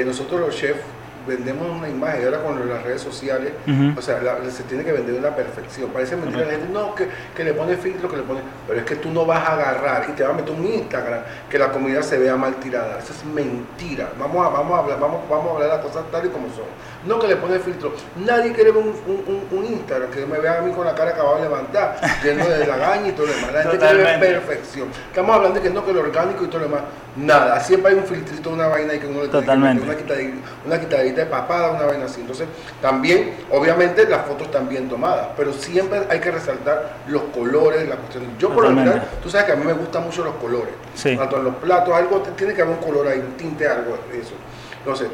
nosotros 0.06 0.40
los 0.40 0.56
chefs 0.56 0.82
vendemos 1.28 1.70
una 1.70 1.90
imagen, 1.90 2.22
y 2.22 2.26
ahora 2.26 2.40
con 2.42 2.70
las 2.70 2.84
redes 2.84 3.02
sociales, 3.02 3.52
o 3.98 4.02
sea, 4.02 4.22
la- 4.22 4.38
se 4.50 4.64
tiene 4.64 4.84
que 4.84 4.92
vender 4.94 5.16
una 5.16 5.36
perfección. 5.36 5.90
Parece 5.92 6.16
mentira 6.16 6.46
la 6.46 6.52
gente, 6.52 6.68
no, 6.72 6.96
que, 6.96 7.08
que 7.36 7.44
le 7.44 7.54
pone 7.54 7.76
filtro, 7.78 8.10
que 8.10 8.18
le 8.18 8.24
pone. 8.24 8.40
Pero 8.68 8.80
es 8.80 8.86
que 8.86 8.96
tú 8.96 9.10
no 9.12 9.26
vas 9.26 9.48
a 9.48 9.54
agarrar 9.54 10.06
y 10.10 10.14
te 10.14 10.24
vas 10.24 10.32
a 10.32 10.36
meter 10.36 10.52
un 10.54 10.66
Instagram 10.66 11.20
que 11.50 11.60
la 11.60 11.72
comida 11.72 12.02
se 12.02 12.18
vea 12.18 12.36
mal 12.36 12.56
tirada. 12.56 13.00
Eso 13.00 13.14
es 13.14 13.24
mentira. 13.26 14.10
Vamos 14.20 14.46
a, 14.46 14.50
vamos 14.50 14.74
a 14.78 14.82
hablar, 14.84 15.00
vamos, 15.00 15.22
vamos 15.30 15.48
a 15.52 15.54
hablar 15.56 15.70
las 15.70 15.80
cosas 15.86 16.04
tal 16.12 16.26
y 16.26 16.30
como 16.30 16.48
son. 16.50 16.66
No 17.06 17.20
que 17.20 17.28
le 17.28 17.36
pone 17.36 17.60
filtro. 17.60 17.94
Nadie 18.18 18.52
quiere 18.54 18.72
ver 18.72 18.82
un, 18.84 18.90
un- 19.08 19.24
un- 19.52 19.58
un 19.60 19.66
Instagram 19.66 20.10
que 20.12 20.26
me 20.26 20.40
vea 20.40 20.60
a 20.60 20.62
mí 20.62 20.72
con 20.74 20.86
la 20.86 20.96
cara 20.96 21.12
acabada 21.12 21.38
de 21.38 21.44
levantar, 21.44 22.00
lleno 22.24 22.46
de 22.48 22.66
lagaña 22.66 23.08
y 23.10 23.12
todo 23.12 23.28
lo 23.28 23.34
demás. 23.34 23.54
La 23.54 23.62
gente 23.64 23.78
quiere 23.78 24.04
ver 24.04 24.20
perfección. 24.20 24.88
Estamos 25.10 25.36
hablando 25.36 25.60
de 25.60 25.68
que 25.68 25.74
no, 25.74 25.86
que 25.86 25.94
lo 25.94 26.02
orgánico 26.02 26.44
y 26.44 26.48
todo 26.48 26.60
lo 26.60 26.66
demás. 26.68 26.82
Nada, 27.16 27.60
siempre 27.62 27.92
hay 27.94 27.98
un 27.98 28.06
filtrito, 28.06 28.52
una 28.52 28.68
vaina 28.68 28.94
y 28.94 29.00
que 29.00 29.08
uno 29.08 29.24
le 29.24 29.28
tiene 29.30 29.32
que 29.42 29.46
Totalmente. 29.48 29.86
meter, 29.86 29.96
una 29.96 30.04
quitadita, 30.04 30.48
una 30.68 30.80
quitadita 30.80 31.17
papada, 31.26 31.72
una 31.72 31.86
vaina 31.86 32.06
así. 32.06 32.22
Entonces, 32.22 32.48
también, 32.82 33.36
obviamente, 33.52 34.08
las 34.08 34.26
fotos 34.26 34.48
están 34.48 34.70
bien 34.70 34.88
tomadas, 34.88 35.30
pero 35.36 35.52
siempre 35.54 36.02
hay 36.10 36.20
que 36.20 36.32
resaltar 36.32 36.98
los 37.08 37.24
colores, 37.34 37.88
las 37.88 37.98
cuestiones. 37.98 38.30
Yo, 38.38 38.50
por 38.50 38.64
lo 38.64 38.70
general, 38.70 39.08
tú 39.22 39.30
sabes 39.30 39.48
que 39.48 39.54
a 39.54 39.56
mí 39.56 39.66
me 39.66 39.74
gustan 39.74 40.04
mucho 40.04 40.24
los 40.24 40.36
colores. 40.36 40.74
Sí. 40.94 41.16
Tanto 41.16 41.38
en 41.38 41.46
los 41.46 41.56
platos, 41.56 41.94
algo, 41.94 42.20
tiene 42.36 42.54
que 42.54 42.62
haber 42.62 42.78
un 42.78 42.84
color 42.84 43.08
ahí, 43.08 43.20
un 43.20 43.38
tinte, 43.38 43.68
algo 43.68 43.98
de 44.12 44.20
eso. 44.20 44.34
Entonces, 44.80 45.10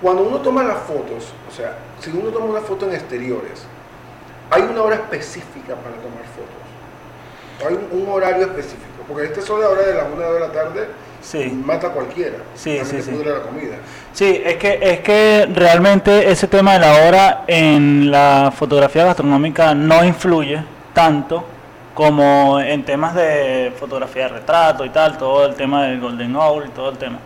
cuando 0.00 0.22
uno 0.22 0.38
toma 0.38 0.62
las 0.62 0.78
fotos, 0.78 1.32
o 1.48 1.54
sea, 1.54 1.76
si 2.00 2.10
uno 2.10 2.30
toma 2.30 2.46
una 2.46 2.60
foto 2.60 2.86
en 2.86 2.94
exteriores, 2.94 3.64
hay 4.50 4.62
una 4.62 4.82
hora 4.82 4.96
específica 4.96 5.74
para 5.74 5.96
tomar 5.96 6.24
fotos. 6.34 7.66
Hay 7.66 7.74
un, 7.74 8.02
un 8.02 8.08
horario 8.12 8.46
específico, 8.46 9.04
porque 9.08 9.26
este 9.26 9.40
son 9.40 9.60
la 9.60 9.68
hora 9.68 9.82
de 9.82 9.94
las 9.94 10.04
una 10.12 10.26
de 10.26 10.40
la 10.40 10.52
tarde, 10.52 10.88
Sí. 11.24 11.50
mata 11.64 11.88
a 11.88 11.90
cualquiera. 11.90 12.36
Sí, 12.54 12.78
sí, 12.84 13.00
sí. 13.00 13.10
pudre 13.10 13.30
la 13.30 13.40
comida. 13.40 13.76
Sí, 14.12 14.42
es 14.44 14.56
que, 14.56 14.78
es 14.80 15.00
que 15.00 15.48
realmente 15.52 16.30
ese 16.30 16.46
tema 16.46 16.74
de 16.74 16.80
la 16.80 17.06
hora 17.06 17.44
en 17.46 18.10
la 18.10 18.52
fotografía 18.54 19.04
gastronómica 19.04 19.74
no 19.74 20.04
influye 20.04 20.62
tanto 20.92 21.44
como 21.94 22.60
en 22.60 22.84
temas 22.84 23.14
de 23.14 23.72
fotografía 23.78 24.24
de 24.24 24.28
retrato 24.40 24.84
y 24.84 24.90
tal, 24.90 25.16
todo 25.16 25.46
el 25.46 25.54
tema 25.54 25.86
del 25.86 26.00
Golden 26.00 26.36
Hour 26.36 26.66
y 26.66 26.70
todo 26.70 26.90
el 26.90 26.98
tema. 26.98 27.18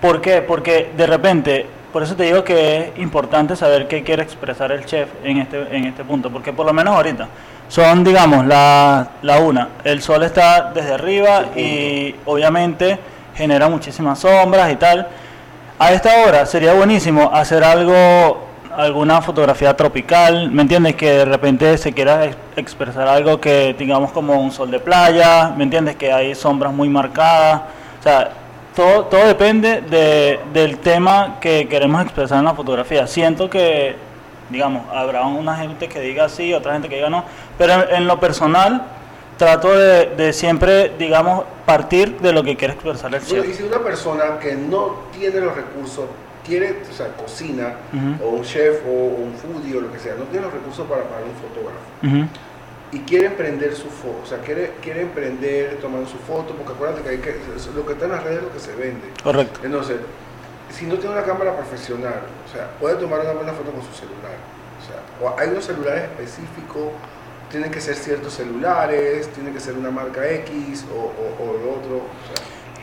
¿Por 0.00 0.20
qué? 0.20 0.42
Porque 0.42 0.90
de 0.96 1.06
repente, 1.06 1.66
por 1.92 2.02
eso 2.02 2.16
te 2.16 2.24
digo 2.24 2.42
que 2.42 2.78
es 2.78 2.98
importante 2.98 3.54
saber 3.54 3.86
qué 3.86 4.02
quiere 4.02 4.22
expresar 4.22 4.72
el 4.72 4.84
chef 4.84 5.08
en 5.22 5.38
este, 5.38 5.76
en 5.76 5.84
este 5.84 6.04
punto, 6.04 6.30
porque 6.30 6.52
por 6.52 6.66
lo 6.66 6.72
menos 6.72 6.94
ahorita 6.94 7.28
son, 7.68 8.02
digamos, 8.04 8.46
la, 8.46 9.08
la 9.22 9.38
una, 9.38 9.68
el 9.84 10.02
sol 10.02 10.22
está 10.24 10.72
desde 10.74 10.94
arriba 10.94 11.46
y 11.56 12.14
obviamente 12.26 12.98
genera 13.34 13.68
muchísimas 13.68 14.18
sombras 14.20 14.72
y 14.72 14.76
tal. 14.76 15.08
A 15.78 15.92
esta 15.92 16.24
hora 16.24 16.46
sería 16.46 16.72
buenísimo 16.72 17.30
hacer 17.32 17.64
algo, 17.64 18.46
alguna 18.76 19.20
fotografía 19.22 19.76
tropical, 19.76 20.50
¿me 20.50 20.62
entiendes? 20.62 20.94
Que 20.94 21.10
de 21.10 21.24
repente 21.24 21.76
se 21.78 21.92
quiera 21.92 22.26
ex- 22.26 22.36
expresar 22.56 23.08
algo 23.08 23.40
que 23.40 23.74
digamos 23.78 24.12
como 24.12 24.34
un 24.40 24.52
sol 24.52 24.70
de 24.70 24.78
playa, 24.78 25.50
¿me 25.56 25.64
entiendes? 25.64 25.96
Que 25.96 26.12
hay 26.12 26.34
sombras 26.34 26.72
muy 26.72 26.88
marcadas, 26.88 27.62
o 28.00 28.02
sea, 28.02 28.30
todo, 28.76 29.04
todo 29.04 29.26
depende 29.26 29.80
de, 29.82 30.40
del 30.52 30.78
tema 30.78 31.36
que 31.40 31.68
queremos 31.68 32.02
expresar 32.02 32.38
en 32.38 32.44
la 32.44 32.54
fotografía. 32.54 33.06
Siento 33.06 33.48
que, 33.48 33.94
digamos, 34.50 34.82
habrá 34.92 35.22
una 35.26 35.56
gente 35.56 35.88
que 35.88 36.00
diga 36.00 36.28
sí, 36.28 36.52
otra 36.52 36.72
gente 36.72 36.88
que 36.88 36.96
diga 36.96 37.08
no, 37.10 37.24
pero 37.56 37.88
en 37.90 38.06
lo 38.06 38.18
personal 38.18 38.82
trato 39.36 39.76
de, 39.76 40.06
de 40.16 40.32
siempre, 40.32 40.92
digamos, 40.98 41.44
partir 41.66 42.18
de 42.20 42.32
lo 42.32 42.42
que 42.42 42.56
quiere 42.56 42.74
expresar 42.74 43.14
el 43.14 43.20
Bueno, 43.20 43.44
y 43.44 43.48
chef. 43.48 43.56
si 43.56 43.62
una 43.62 43.78
persona 43.78 44.38
que 44.38 44.54
no 44.54 44.96
tiene 45.16 45.40
los 45.40 45.54
recursos, 45.54 46.06
quiere, 46.44 46.82
o 46.90 46.94
sea, 46.94 47.08
cocina, 47.16 47.74
o 48.22 48.28
un 48.28 48.42
chef, 48.42 48.82
o 48.86 48.90
un 48.90 49.34
foodie, 49.34 49.76
o 49.76 49.80
lo 49.80 49.92
que 49.92 49.98
sea, 49.98 50.14
no 50.14 50.24
tiene 50.24 50.44
los 50.46 50.54
recursos 50.54 50.86
para 50.86 51.02
pagar 51.04 51.24
un 51.24 51.34
fotógrafo, 51.40 52.28
y 52.92 53.00
quiere 53.00 53.26
emprender 53.26 53.74
su 53.74 53.88
foto, 53.88 54.20
o 54.22 54.26
sea, 54.26 54.38
quiere, 54.38 54.74
quiere 54.80 55.00
emprender 55.00 55.78
tomando 55.80 56.08
su 56.08 56.18
foto, 56.18 56.54
porque 56.54 56.74
acuérdate 56.74 57.02
que, 57.02 57.08
hay 57.08 57.18
que 57.18 57.34
lo 57.74 57.84
que 57.86 57.94
está 57.94 58.04
en 58.04 58.12
las 58.12 58.22
redes 58.22 58.38
es 58.38 58.44
lo 58.44 58.52
que 58.52 58.60
se 58.60 58.72
vende. 58.76 59.08
Correcto. 59.20 59.60
Entonces, 59.64 59.96
si 60.70 60.86
no 60.86 60.94
tiene 60.96 61.16
una 61.16 61.24
cámara 61.24 61.56
profesional, 61.56 62.22
o 62.46 62.52
sea, 62.52 62.70
puede 62.78 62.94
tomar 62.96 63.20
una 63.20 63.32
buena 63.32 63.52
foto 63.52 63.72
con 63.72 63.82
su 63.82 63.92
celular. 63.94 64.36
O 64.78 64.86
sea, 64.86 65.28
o 65.28 65.38
hay 65.38 65.48
unos 65.48 65.64
celulares 65.64 66.04
específicos, 66.04 66.92
tienen 67.50 67.70
que 67.70 67.80
ser 67.80 67.94
ciertos 67.94 68.34
celulares, 68.34 69.28
tiene 69.32 69.52
que 69.52 69.60
ser 69.60 69.74
una 69.74 69.90
marca 69.90 70.28
X 70.28 70.84
o, 70.92 70.98
o, 70.98 71.44
o 71.44 71.56
el 71.56 71.68
otro. 71.68 72.02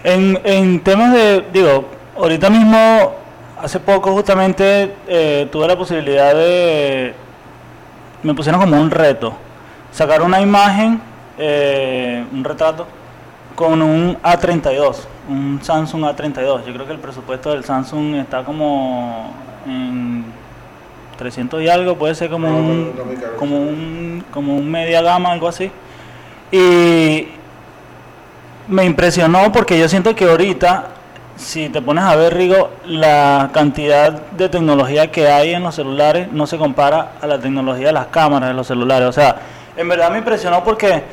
En, 0.03 0.39
en 0.43 0.79
temas 0.79 1.13
de, 1.13 1.45
digo, 1.53 1.85
ahorita 2.17 2.49
mismo, 2.49 3.13
hace 3.61 3.79
poco 3.79 4.11
justamente 4.13 4.95
eh, 5.07 5.47
tuve 5.51 5.67
la 5.67 5.77
posibilidad 5.77 6.33
de, 6.33 7.13
me 8.23 8.33
pusieron 8.33 8.59
como 8.61 8.79
un 8.79 8.89
reto, 8.89 9.33
sacar 9.91 10.21
una 10.21 10.41
imagen, 10.41 11.01
eh, 11.37 12.25
un 12.31 12.43
retrato, 12.43 12.87
con 13.55 13.81
un 13.81 14.17
A32, 14.21 14.97
un 15.29 15.59
Samsung 15.61 16.03
A32. 16.03 16.65
Yo 16.65 16.73
creo 16.73 16.85
que 16.85 16.93
el 16.93 16.99
presupuesto 16.99 17.51
del 17.51 17.63
Samsung 17.63 18.15
está 18.15 18.43
como 18.43 19.33
en 19.67 20.20
300 21.21 21.61
y 21.61 21.69
algo, 21.69 21.95
puede 21.97 22.15
ser 22.15 22.31
como 22.31 22.47
No, 22.47 22.57
un, 22.57 22.95
no, 22.95 23.37
como 23.37 23.61
un, 23.61 24.23
como 24.33 24.55
un 24.55 24.71
media 24.71 25.03
gama, 25.03 25.31
algo 25.31 25.47
así. 25.47 25.69
Y 26.51 27.27
me 28.67 28.85
impresionó 28.85 29.51
porque 29.51 29.77
yo 29.77 29.87
siento 29.87 30.15
que 30.15 30.25
ahorita, 30.25 30.85
si 31.37 31.69
te 31.69 31.79
pones 31.79 32.05
a 32.05 32.15
ver, 32.15 32.33
Rigo, 32.33 32.71
la 32.87 33.51
cantidad 33.53 34.11
de 34.11 34.49
tecnología 34.49 35.11
que 35.11 35.27
hay 35.29 35.53
en 35.53 35.61
los 35.61 35.75
celulares 35.75 36.31
no 36.31 36.47
se 36.47 36.57
compara 36.57 37.11
a 37.21 37.27
la 37.27 37.37
tecnología 37.37 37.87
de 37.87 37.93
las 37.93 38.07
cámaras 38.07 38.49
de 38.49 38.55
los 38.55 38.65
celulares. 38.65 39.07
O 39.07 39.11
sea, 39.11 39.35
en 39.77 39.87
verdad 39.87 40.09
me 40.09 40.17
impresionó 40.17 40.63
porque, 40.63 41.03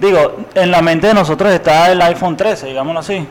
digo, 0.00 0.36
en 0.54 0.70
la 0.70 0.80
mente 0.80 1.08
de 1.08 1.14
nosotros 1.14 1.52
está 1.52 1.92
el 1.92 2.00
iPhone 2.00 2.38
13, 2.38 2.68
digámoslo 2.68 3.00
así, 3.00 3.26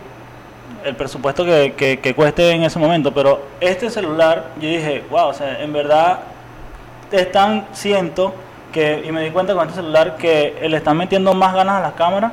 el 0.87 0.95
presupuesto 0.95 1.43
que, 1.45 1.73
que, 1.75 1.99
que 1.99 2.15
cueste 2.15 2.49
en 2.51 2.63
ese 2.63 2.79
momento, 2.79 3.13
pero 3.13 3.41
este 3.59 3.89
celular, 3.89 4.45
yo 4.59 4.67
dije, 4.69 5.03
wow, 5.09 5.27
o 5.29 5.33
sea, 5.33 5.61
en 5.61 5.73
verdad 5.73 6.19
es 7.11 7.31
tan, 7.31 7.67
siento 7.73 8.33
que, 8.71 9.03
y 9.05 9.11
me 9.11 9.21
di 9.23 9.31
cuenta 9.31 9.53
con 9.53 9.67
este 9.67 9.81
celular, 9.81 10.15
que 10.17 10.57
le 10.67 10.77
están 10.77 10.97
metiendo 10.97 11.33
más 11.33 11.53
ganas 11.53 11.75
a 11.75 11.81
las 11.81 11.93
cámaras 11.93 12.31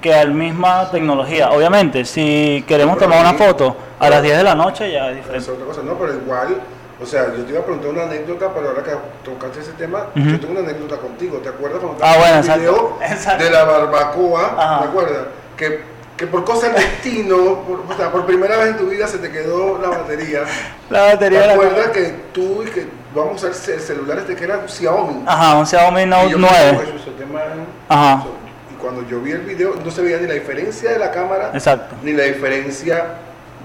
que 0.00 0.14
a 0.14 0.24
la 0.24 0.30
misma 0.30 0.90
tecnología. 0.90 1.50
Obviamente, 1.50 2.04
si 2.04 2.64
queremos 2.68 2.96
Pero 2.98 3.10
tomar 3.10 3.24
una 3.26 3.34
foto 3.38 3.76
a 3.98 4.10
las 4.10 4.22
10 4.22 4.36
de 4.38 4.42
la 4.42 4.54
noche, 4.54 4.92
ya 4.92 5.06
es 5.10 5.16
es 5.16 5.16
diferente. 5.16 5.50
otra 5.50 5.64
cosa. 5.64 5.82
No, 5.82 5.94
pero 5.94 6.12
igual, 6.14 6.60
o 7.02 7.06
sea, 7.06 7.26
yo 7.34 7.42
te 7.44 7.52
iba 7.52 7.60
a 7.60 7.64
preguntar 7.64 7.90
una 7.90 8.02
anécdota, 8.02 8.50
pero 8.54 8.68
ahora 8.68 8.82
que 8.82 8.90
tocaste 9.24 9.60
ese 9.60 9.72
tema, 9.72 10.08
Ujú. 10.14 10.28
yo 10.28 10.40
tengo 10.40 10.52
una 10.60 10.68
anécdota 10.68 10.96
contigo. 10.98 11.38
¿Te 11.38 11.48
acuerdas 11.48 11.80
cuando 11.80 12.04
Ah, 12.04 12.16
bueno, 12.18 12.36
el 12.36 12.60
video 12.60 12.98
exacto, 13.00 13.04
exacto. 13.14 13.44
de 13.44 13.50
la 13.50 13.64
barbacoa? 13.64 14.54
Ajá. 14.58 14.78
¿Te 14.82 14.88
acuerdas? 14.88 15.26
Que, 15.56 15.80
que 16.16 16.26
por 16.26 16.44
cosa 16.44 16.68
del 16.68 16.76
destino, 16.76 17.62
por, 17.66 17.80
o 17.92 17.96
sea, 17.96 18.10
por 18.12 18.24
primera 18.26 18.56
vez 18.58 18.68
en 18.68 18.76
tu 18.76 18.86
vida 18.86 19.06
se 19.08 19.18
te 19.18 19.30
quedó 19.30 19.78
la 19.78 19.88
batería. 19.88 20.42
La 20.90 21.06
¿Te 21.06 21.14
batería 21.14 21.52
acuerdas 21.52 21.88
que 21.88 22.14
tú 22.32 22.62
y 22.62 22.66
que 22.70 22.86
vamos 23.14 23.32
a 23.42 23.48
usar 23.48 23.54
ce- 23.54 23.80
celulares 23.80 24.28
de 24.28 24.36
que 24.36 24.44
era 24.44 24.58
un 24.58 24.68
Xiaomi? 24.68 25.24
Ajá, 25.26 25.58
un 25.58 25.66
Xiaomi 25.66 26.04
Note 26.06 26.30
yo 26.30 26.38
9. 26.38 26.54
pensaba 26.56 26.84
que 26.92 26.96
ese 27.00 27.10
tema 27.12 27.40
era- 27.42 27.54
Ajá. 27.88 28.24
Y 28.72 28.74
cuando 28.76 29.02
yo 29.08 29.20
vi 29.20 29.32
el 29.32 29.40
video, 29.40 29.74
no 29.82 29.90
se 29.90 30.02
veía 30.02 30.18
ni 30.18 30.26
la 30.28 30.34
diferencia 30.34 30.90
de 30.92 30.98
la 30.98 31.10
cámara, 31.10 31.50
Exacto. 31.54 31.96
ni 32.02 32.12
la 32.12 32.24
diferencia 32.24 33.04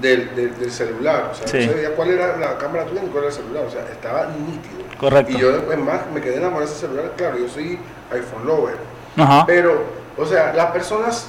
del, 0.01 0.34
del, 0.36 0.58
del 0.58 0.72
celular. 0.72 1.29
O 1.32 1.36
sea, 1.36 1.46
Sí. 1.48 1.58
no 1.65 1.72
se 1.74 1.75
veía 1.77 1.94
cuál 1.96 2.10
era 2.12 2.38
la 2.38 2.58
cámara 2.58 2.86
tuya 2.86 3.01
ni 3.03 3.10
cuál 3.10 3.25
era 3.25 3.34
el 3.34 3.38
celular. 3.38 3.65
O 3.65 3.70
sea, 3.70 3.82
estaba 3.91 4.27
nítido. 4.27 4.79
Correcto. 4.98 5.32
Y 5.34 5.38
yo 5.39 5.51
después 5.51 5.77
más 5.77 6.00
me 6.13 6.22
quedé 6.22 6.38
enamorado 6.38 6.65
de 6.65 6.72
ese 6.72 6.82
celular. 6.88 7.12
Claro, 7.18 7.38
yo 7.38 7.48
soy 7.50 7.77
iPhone 8.12 8.46
lover. 8.48 8.75
Ajá. 9.18 9.44
Pero, 9.46 9.84
o 10.18 10.25
sea, 10.25 10.53
las 10.53 10.72
personas 10.72 11.27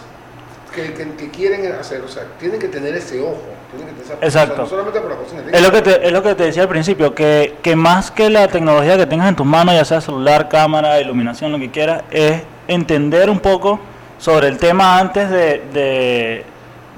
que, 0.74 0.94
que, 0.94 1.14
que 1.16 1.30
quieren 1.30 1.70
hacer, 1.72 2.00
o 2.02 2.08
sea, 2.08 2.24
tienen 2.38 2.58
que 2.58 2.68
tener 2.68 2.94
ese 2.94 3.20
ojo. 3.20 3.42
Tienen 3.70 3.94
que 3.94 4.02
tener 4.02 4.24
esa 4.24 4.26
Exacto. 4.26 4.54
o 4.54 4.56
sea, 4.56 4.62
no 4.64 4.68
solamente 4.68 5.00
por 5.00 5.10
la 5.10 5.16
cocina. 5.16 5.42
tienen 5.42 5.54
Es 5.54 5.62
lo 5.62 5.72
que 5.72 5.82
te, 5.82 6.06
es 6.06 6.12
lo 6.12 6.22
que 6.22 6.34
te 6.34 6.44
decía 6.44 6.62
al 6.62 6.68
principio, 6.68 7.14
que, 7.14 7.56
que 7.62 7.76
más 7.76 8.10
que 8.10 8.30
la 8.30 8.48
tecnología 8.48 8.96
que 8.96 9.06
tengas 9.06 9.28
en 9.28 9.36
tus 9.36 9.46
manos, 9.46 9.74
ya 9.74 9.84
sea 9.84 10.00
celular, 10.00 10.48
cámara, 10.48 11.00
iluminación, 11.00 11.52
lo 11.52 11.58
que 11.58 11.70
quieras, 11.70 12.02
es 12.10 12.42
entender 12.68 13.30
un 13.30 13.40
poco 13.40 13.80
sobre 14.18 14.48
el 14.48 14.58
tema 14.58 14.98
antes 14.98 15.30
de, 15.30 15.62
de, 15.72 16.44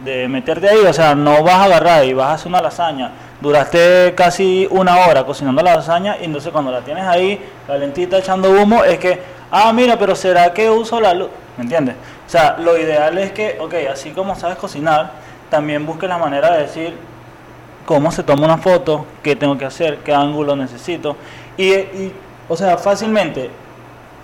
de 0.04 0.28
meterte 0.28 0.68
ahí. 0.68 0.84
O 0.86 0.92
sea, 0.92 1.14
no 1.14 1.42
vas 1.42 1.54
a 1.54 1.64
agarrar 1.64 2.04
y 2.04 2.12
vas 2.12 2.28
a 2.28 2.32
hacer 2.34 2.48
una 2.48 2.60
lasaña. 2.60 3.12
Duraste 3.40 4.14
casi 4.16 4.68
una 4.70 5.06
hora 5.06 5.24
cocinando 5.24 5.62
la 5.62 5.74
lasaña 5.74 6.16
y 6.20 6.26
entonces 6.26 6.52
cuando 6.52 6.70
la 6.70 6.80
tienes 6.80 7.04
ahí 7.04 7.40
calentita 7.66 8.18
echando 8.18 8.50
humo 8.50 8.84
es 8.84 8.98
que, 8.98 9.20
ah, 9.50 9.72
mira, 9.72 9.98
pero 9.98 10.14
¿será 10.14 10.52
que 10.54 10.70
uso 10.70 11.00
la 11.00 11.12
luz? 11.12 11.28
¿Me 11.56 11.64
entiendes? 11.64 11.96
O 12.32 12.34
sea, 12.34 12.56
lo 12.58 12.78
ideal 12.78 13.18
es 13.18 13.30
que, 13.32 13.58
ok, 13.60 13.74
así 13.92 14.12
como 14.12 14.34
sabes 14.34 14.56
cocinar, 14.56 15.10
también 15.50 15.84
busques 15.84 16.08
la 16.08 16.16
manera 16.16 16.52
de 16.52 16.62
decir, 16.62 16.94
cómo 17.84 18.10
se 18.10 18.22
toma 18.22 18.46
una 18.46 18.56
foto, 18.56 19.04
qué 19.22 19.36
tengo 19.36 19.58
que 19.58 19.66
hacer, 19.66 19.98
qué 19.98 20.14
ángulo 20.14 20.56
necesito. 20.56 21.14
Y, 21.58 21.74
y, 21.74 22.14
o 22.48 22.56
sea, 22.56 22.78
fácilmente, 22.78 23.50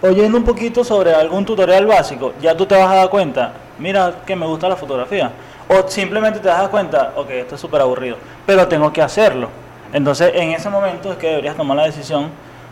oyendo 0.00 0.38
un 0.38 0.45
poquito 0.45 0.85
sobre 0.85 1.15
algún 1.15 1.45
tutorial 1.45 1.85
básico, 1.85 2.33
ya 2.41 2.57
tú 2.57 2.65
te 2.65 2.75
vas 2.79 2.91
a 2.91 2.95
dar 2.95 3.11
cuenta, 3.11 3.53
mira 3.79 4.23
que 4.25 4.35
me 4.35 4.47
gusta 4.47 4.71
la 4.71 4.77
fotografía. 4.77 5.31
O 5.69 5.87
simplemente 5.87 6.41
te 6.41 6.49
das 6.49 6.67
cuenta, 6.71 7.12
ok, 7.15 7.29
esto 7.29 7.57
es 7.57 7.61
súper 7.61 7.83
aburrido, 7.83 8.17
pero 8.47 8.67
tengo 8.69 8.91
que 8.91 9.03
hacerlo. 9.03 9.50
Entonces, 9.93 10.33
en 10.35 10.53
ese 10.53 10.71
momento 10.71 11.12
es 11.12 11.19
que 11.19 11.27
deberías 11.27 11.57
tomar 11.57 11.77
la 11.77 11.85
decisión, 11.85 12.31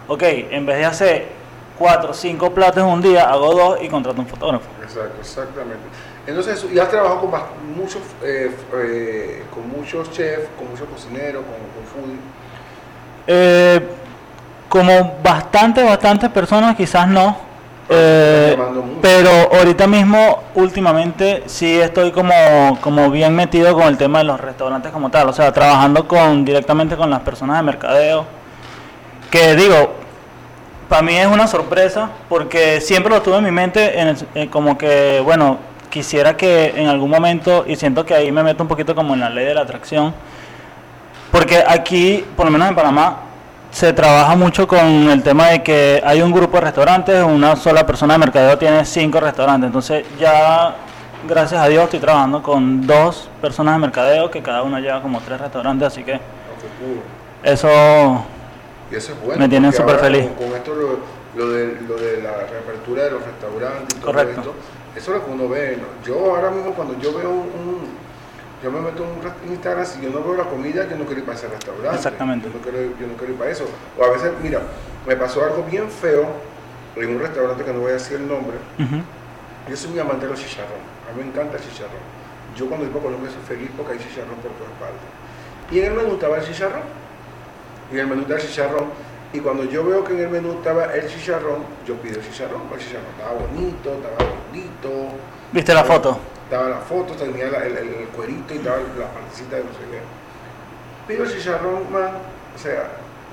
ok, 0.08 0.22
en 0.22 0.64
vez 0.64 0.78
de 0.78 0.84
hacer 0.86 1.26
cuatro 1.78 2.10
o 2.10 2.14
cinco 2.14 2.50
platos 2.52 2.82
en 2.82 2.88
un 2.88 3.02
día, 3.02 3.28
hago 3.28 3.54
dos 3.54 3.78
y 3.82 3.88
contrato 3.88 4.20
un 4.20 4.26
fotógrafo. 4.26 4.66
Exacto, 4.82 5.16
exactamente. 5.20 5.84
Entonces, 6.26 6.66
y 6.72 6.78
has 6.78 6.90
trabajado 6.90 7.20
con 7.20 7.30
muchos, 7.76 8.02
eh, 8.22 8.50
eh, 8.74 9.44
con 9.54 9.68
muchos 9.68 10.10
chefs, 10.10 10.48
con 10.58 10.68
muchos 10.70 10.88
cocineros, 10.88 11.44
con, 11.44 11.54
con 11.54 12.02
foodie. 12.04 12.18
Eh, 13.28 13.80
como 14.68 15.14
bastantes, 15.22 15.84
bastantes 15.84 16.30
personas, 16.30 16.74
quizás 16.74 17.06
no. 17.06 17.36
eh, 17.88 18.56
pero 19.00 19.30
ahorita 19.54 19.86
mismo, 19.86 20.42
últimamente, 20.56 21.44
sí 21.46 21.78
estoy 21.78 22.10
como, 22.10 22.32
como 22.80 23.08
bien 23.10 23.34
metido 23.34 23.72
con 23.74 23.84
el 23.84 23.96
tema 23.96 24.18
de 24.18 24.24
los 24.24 24.40
restaurantes 24.40 24.90
como 24.90 25.10
tal. 25.10 25.28
O 25.28 25.32
sea, 25.32 25.52
trabajando 25.52 26.08
con 26.08 26.44
directamente 26.44 26.96
con 26.96 27.08
las 27.08 27.20
personas 27.20 27.58
de 27.58 27.62
mercadeo. 27.62 28.26
Que 29.30 29.54
digo, 29.54 29.94
para 30.88 31.02
mí 31.02 31.16
es 31.16 31.26
una 31.26 31.46
sorpresa 31.46 32.10
porque 32.28 32.80
siempre 32.80 33.12
lo 33.12 33.22
tuve 33.22 33.38
en 33.38 33.44
mi 33.44 33.50
mente 33.50 33.98
en 34.00 34.08
el- 34.08 34.26
eh, 34.34 34.48
como 34.48 34.76
que, 34.78 35.20
bueno, 35.24 35.58
quisiera 35.90 36.36
que 36.36 36.74
en 36.76 36.88
algún 36.88 37.10
momento, 37.10 37.64
y 37.66 37.76
siento 37.76 38.04
que 38.04 38.14
ahí 38.14 38.30
me 38.30 38.42
meto 38.42 38.62
un 38.62 38.68
poquito 38.68 38.94
como 38.94 39.14
en 39.14 39.20
la 39.20 39.30
ley 39.30 39.46
de 39.46 39.54
la 39.54 39.62
atracción, 39.62 40.14
porque 41.32 41.62
aquí, 41.66 42.24
por 42.36 42.46
lo 42.46 42.52
menos 42.52 42.68
en 42.68 42.74
Panamá, 42.74 43.16
se 43.70 43.92
trabaja 43.92 44.34
mucho 44.36 44.66
con 44.66 45.10
el 45.10 45.22
tema 45.22 45.48
de 45.48 45.62
que 45.62 46.02
hay 46.04 46.22
un 46.22 46.32
grupo 46.32 46.56
de 46.56 46.62
restaurantes, 46.62 47.22
una 47.22 47.56
sola 47.56 47.84
persona 47.84 48.14
de 48.14 48.18
mercadeo 48.18 48.56
tiene 48.56 48.84
cinco 48.84 49.20
restaurantes, 49.20 49.66
entonces 49.66 50.04
ya, 50.18 50.74
gracias 51.28 51.60
a 51.60 51.68
Dios, 51.68 51.84
estoy 51.84 52.00
trabajando 52.00 52.42
con 52.42 52.86
dos 52.86 53.28
personas 53.40 53.74
de 53.74 53.80
mercadeo 53.80 54.30
que 54.30 54.40
cada 54.42 54.62
uno 54.62 54.78
lleva 54.78 55.02
como 55.02 55.20
tres 55.20 55.40
restaurantes, 55.40 55.88
así 55.88 56.04
que 56.04 56.20
eso 57.42 58.24
Y 58.90 58.94
eso 58.94 59.12
es 59.12 59.20
bueno. 59.20 59.40
Me 59.40 59.48
tienen 59.48 59.72
súper 59.72 59.98
feliz. 59.98 60.26
Con, 60.36 60.48
con 60.48 60.56
esto, 60.56 60.74
lo, 60.74 60.98
lo 61.34 61.50
de, 61.52 61.80
lo 61.88 61.96
de 61.96 62.22
la 62.22 62.32
reapertura 62.46 63.04
de 63.04 63.10
los 63.12 63.22
restaurantes 63.24 63.96
y 63.96 64.00
todo 64.00 64.12
Correcto. 64.12 64.40
esto, 64.40 64.54
eso 64.96 65.12
es 65.14 65.18
lo 65.20 65.24
que 65.26 65.30
uno 65.32 65.48
ve. 65.48 65.76
¿no? 65.78 66.04
Yo 66.06 66.34
ahora 66.36 66.50
mismo, 66.50 66.72
cuando 66.72 66.98
yo 67.00 67.12
veo 67.16 67.30
un. 67.30 67.38
un- 67.38 68.06
yo 68.62 68.70
me 68.72 68.80
meto 68.80 69.04
en 69.04 69.10
un 69.10 69.52
Instagram, 69.52 69.84
si 69.84 70.00
yo 70.00 70.08
no 70.08 70.24
veo 70.24 70.34
la 70.34 70.44
comida, 70.44 70.88
yo 70.88 70.96
no 70.96 71.04
quiero 71.04 71.20
ir 71.20 71.26
para 71.26 71.36
ese 71.38 71.46
restaurante. 71.46 71.94
Exactamente. 71.94 72.48
Yo 72.48 72.54
no 72.54 72.60
quiero, 72.62 72.78
yo 72.98 73.06
no 73.06 73.12
quiero 73.16 73.32
ir 73.34 73.38
para 73.38 73.50
eso. 73.50 73.64
O 73.98 74.02
a 74.04 74.10
veces, 74.10 74.32
mira, 74.42 74.60
me 75.06 75.14
pasó 75.14 75.44
algo 75.44 75.62
bien 75.70 75.90
feo 75.90 76.24
en 76.96 77.10
un 77.16 77.20
restaurante 77.20 77.62
que 77.64 77.72
no 77.72 77.80
voy 77.80 77.90
a 77.90 77.94
decir 77.94 78.16
el 78.16 78.26
nombre. 78.26 78.56
Yo 79.68 79.76
soy 79.76 79.90
muy 79.90 79.98
amante 80.00 80.24
de 80.24 80.32
los 80.32 80.40
chicharrón. 80.40 80.80
A 81.08 81.12
mí 81.14 81.22
me 81.22 81.28
encanta 81.28 81.58
el 81.58 81.62
chicharrón. 81.62 82.00
Yo 82.56 82.66
cuando 82.66 82.88
voy 82.88 82.98
a 82.98 83.02
Colombia 83.02 83.30
soy 83.30 83.42
feliz 83.56 83.70
porque 83.76 83.92
hay 83.92 83.98
chicharrón 83.98 84.36
por 84.40 84.50
todas 84.52 84.72
partes. 84.80 85.04
Y 85.70 85.80
en 85.80 85.84
el 85.86 85.94
menú 85.94 86.14
estaba 86.14 86.38
el 86.38 86.44
chicharrón. 86.44 86.82
Y 87.90 87.94
en 87.94 88.00
el 88.00 88.06
menú 88.06 88.22
estaba 88.22 88.40
el 88.40 88.46
chicharrón. 88.46 88.84
Y 89.32 89.40
cuando 89.40 89.64
yo 89.64 89.84
veo 89.84 90.04
que 90.04 90.12
en 90.14 90.20
el 90.20 90.28
menú 90.28 90.52
estaba 90.52 90.84
el 90.94 91.08
chicharrón, 91.08 91.64
yo 91.86 91.94
pido 91.96 92.20
el 92.20 92.24
chicharrón. 92.26 92.62
El 92.72 92.78
chicharrón 92.78 93.06
estaba 93.18 93.32
bonito, 93.38 93.90
estaba 93.92 94.16
gordito. 94.16 94.90
¿Viste 95.52 95.74
la 95.74 95.84
foto? 95.84 96.18
Estaba 96.44 96.68
la 96.68 96.78
foto, 96.78 97.14
tenía 97.14 97.50
la- 97.50 97.64
el, 97.64 97.76
el- 97.76 97.94
el 97.94 98.06
cuerito 98.08 98.54
y 98.54 98.58
estaba 98.58 98.76
la 98.76 99.06
partecita 99.12 99.56
de 99.56 99.64
no 99.64 99.70
sé 99.70 99.78
qué. 99.90 100.00
Pido 101.08 101.24
el 101.24 101.30
chicharrón, 101.32 101.92
man. 101.92 102.10
O 102.54 102.58
sea, 102.58 102.88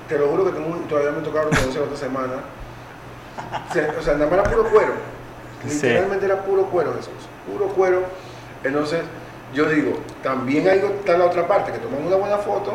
te 0.08 0.18
lo 0.18 0.28
juro 0.28 0.44
que 0.44 0.50
tengo 0.52 0.76
todavía 0.88 1.12
me 1.12 1.22
tocaron 1.22 1.50
conocer 1.50 1.82
otra 1.82 1.96
semana. 1.96 2.34
O 3.70 3.72
sea, 3.72 3.94
o 3.98 4.02
sea, 4.02 4.14
nada 4.14 4.26
más 4.30 4.40
era 4.40 4.50
puro 4.50 4.68
cuero. 4.70 4.92
Sí. 5.66 5.74
Literalmente 5.86 6.26
era 6.26 6.42
puro 6.42 6.64
cuero, 6.66 6.92
Jesús. 6.94 7.14
Puro 7.50 7.68
cuero. 7.68 8.02
Entonces, 8.62 9.00
yo 9.54 9.64
digo, 9.66 9.98
también 10.22 10.68
hay 10.68 10.78
está 10.78 11.16
la 11.16 11.24
otra 11.26 11.46
parte, 11.46 11.72
que 11.72 11.78
toman 11.78 12.04
una 12.06 12.16
buena 12.16 12.38
foto 12.38 12.74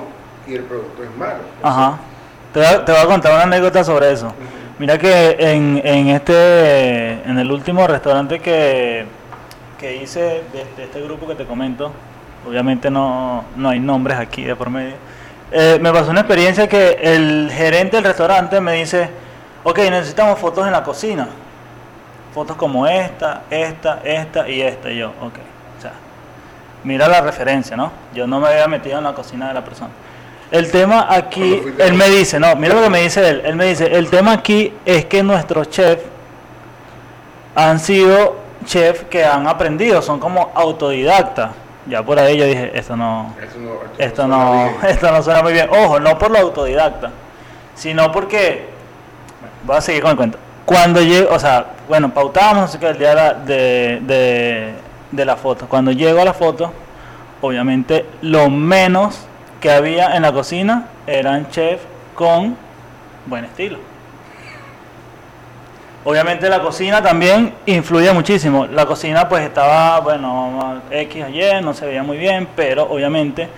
y 0.50 0.56
el 0.56 0.64
producto 0.64 1.04
es 1.04 1.16
malo. 1.18 1.40
Ajá. 1.64 1.98
Te 2.54 2.60
voy, 2.60 2.68
a, 2.68 2.84
te 2.86 2.92
voy 2.92 3.02
a 3.02 3.06
contar 3.06 3.34
una 3.34 3.44
anécdota 3.44 3.84
sobre 3.84 4.12
eso. 4.12 4.34
Mira 4.80 4.98
que 4.98 5.36
en, 5.40 5.82
en 5.84 6.08
este, 6.08 7.12
en 7.30 7.38
el 7.38 7.52
último 7.52 7.86
restaurante 7.86 8.40
que, 8.40 9.06
que 9.78 9.98
hice 9.98 10.20
de, 10.22 10.66
de 10.76 10.84
este 10.86 11.02
grupo 11.02 11.28
que 11.28 11.36
te 11.36 11.46
comento, 11.46 11.92
obviamente 12.48 12.90
no, 12.90 13.44
no 13.56 13.70
hay 13.70 13.80
nombres 13.80 14.18
aquí 14.18 14.44
de 14.44 14.56
por 14.56 14.70
medio, 14.70 14.96
eh, 15.52 15.80
me 15.82 15.92
pasó 15.92 16.12
una 16.12 16.22
experiencia 16.22 16.68
que 16.68 17.00
el 17.02 17.52
gerente 17.52 17.98
del 17.98 18.06
restaurante 18.06 18.62
me 18.62 18.74
dice, 18.74 19.10
ok, 19.64 19.78
necesitamos 19.90 20.40
fotos 20.40 20.66
en 20.66 20.72
la 20.72 20.84
cocina. 20.84 21.28
Fotos 22.34 22.56
como 22.56 22.86
esta, 22.88 23.42
esta, 23.50 24.02
esta 24.04 24.48
y 24.48 24.62
esta. 24.62 24.92
Y 24.92 25.00
yo, 25.00 25.10
ok. 25.10 25.34
O 25.78 25.82
sea, 25.82 25.94
mira 26.84 27.08
la 27.08 27.22
referencia, 27.22 27.76
¿no? 27.76 27.92
Yo 28.14 28.28
no 28.28 28.40
me 28.40 28.48
había 28.48 28.68
metido 28.68 29.00
en 29.00 29.04
la 29.04 29.14
cocina 29.14 29.48
de 29.48 29.56
la 29.56 29.64
persona. 29.64 29.90
El 30.52 30.72
tema 30.72 31.08
aquí, 31.10 31.62
él 31.78 31.94
me 31.94 32.10
dice, 32.10 32.40
no, 32.40 32.56
mira 32.56 32.74
lo 32.76 32.82
que 32.82 32.90
me 32.90 33.02
dice 33.02 33.28
él. 33.30 33.42
Él 33.46 33.56
me 33.56 33.66
dice, 33.68 33.86
el 33.96 34.10
tema 34.10 34.34
aquí 34.34 34.74
es 34.86 35.06
que 35.06 35.22
nuestros 35.22 35.70
chefs 35.70 36.04
han 37.56 37.80
sido 37.80 38.36
chefs 38.66 39.04
que 39.06 39.24
han 39.26 39.48
aprendido, 39.48 40.02
son 40.02 40.20
como 40.20 40.52
autodidactas. 40.56 41.52
Ya 41.88 42.04
por 42.04 42.20
ahí 42.20 42.38
yo 42.38 42.46
dije, 42.46 42.72
esto 42.74 42.96
no, 42.96 43.34
Esto 43.42 43.58
no, 43.60 43.72
esto 43.98 44.28
no, 44.28 44.54
bien. 44.82 44.92
esto 44.92 45.12
no 45.12 45.24
suena 45.24 45.42
muy 45.42 45.54
bien. 45.54 45.70
Ojo, 45.72 46.00
no 46.00 46.18
por 46.18 46.32
lo 46.32 46.40
autodidacta, 46.40 47.12
sino 47.76 48.12
porque, 48.12 48.66
voy 49.66 49.78
a 49.78 49.82
seguir 49.82 50.02
con 50.02 50.12
el 50.12 50.18
cuento. 50.18 50.38
Cuando 50.66 51.02
llego, 51.02 51.34
o 51.34 51.40
sea, 51.40 51.66
bueno, 51.88 52.10
pautábamos, 52.14 52.62
no 52.62 52.68
sé 52.68 52.80
qué, 52.80 52.88
el 52.90 52.98
día 53.00 53.10
de 53.10 53.16
la, 53.16 53.34
de, 53.34 54.00
de- 54.02 54.74
de 55.12 55.26
la 55.26 55.36
foto. 55.36 55.66
Cuando 55.68 55.92
llego 55.92 56.22
a 56.22 56.26
la 56.26 56.34
foto, 56.34 56.72
obviamente 57.42 58.06
lo 58.22 58.50
menos 58.52 59.26
que 59.60 59.72
había 59.72 60.16
en 60.16 60.22
la 60.24 60.32
cocina 60.32 60.86
eran 61.08 61.50
chefs 61.50 61.84
con 62.16 62.56
buen 63.26 63.46
estilo. 63.46 63.78
Obviamente 66.06 66.48
la 66.50 66.62
cocina 66.62 67.02
también 67.02 67.54
influye 67.66 68.12
muchísimo. 68.14 68.66
La 68.68 68.86
cocina 68.86 69.28
pues 69.28 69.44
estaba, 69.44 70.00
bueno, 70.00 70.82
X 70.90 71.24
ayer, 71.24 71.62
no 71.62 71.74
se 71.74 71.86
veía 71.86 72.04
muy 72.04 72.18
bien, 72.18 72.48
pero 72.56 72.84
obviamente, 72.90 73.50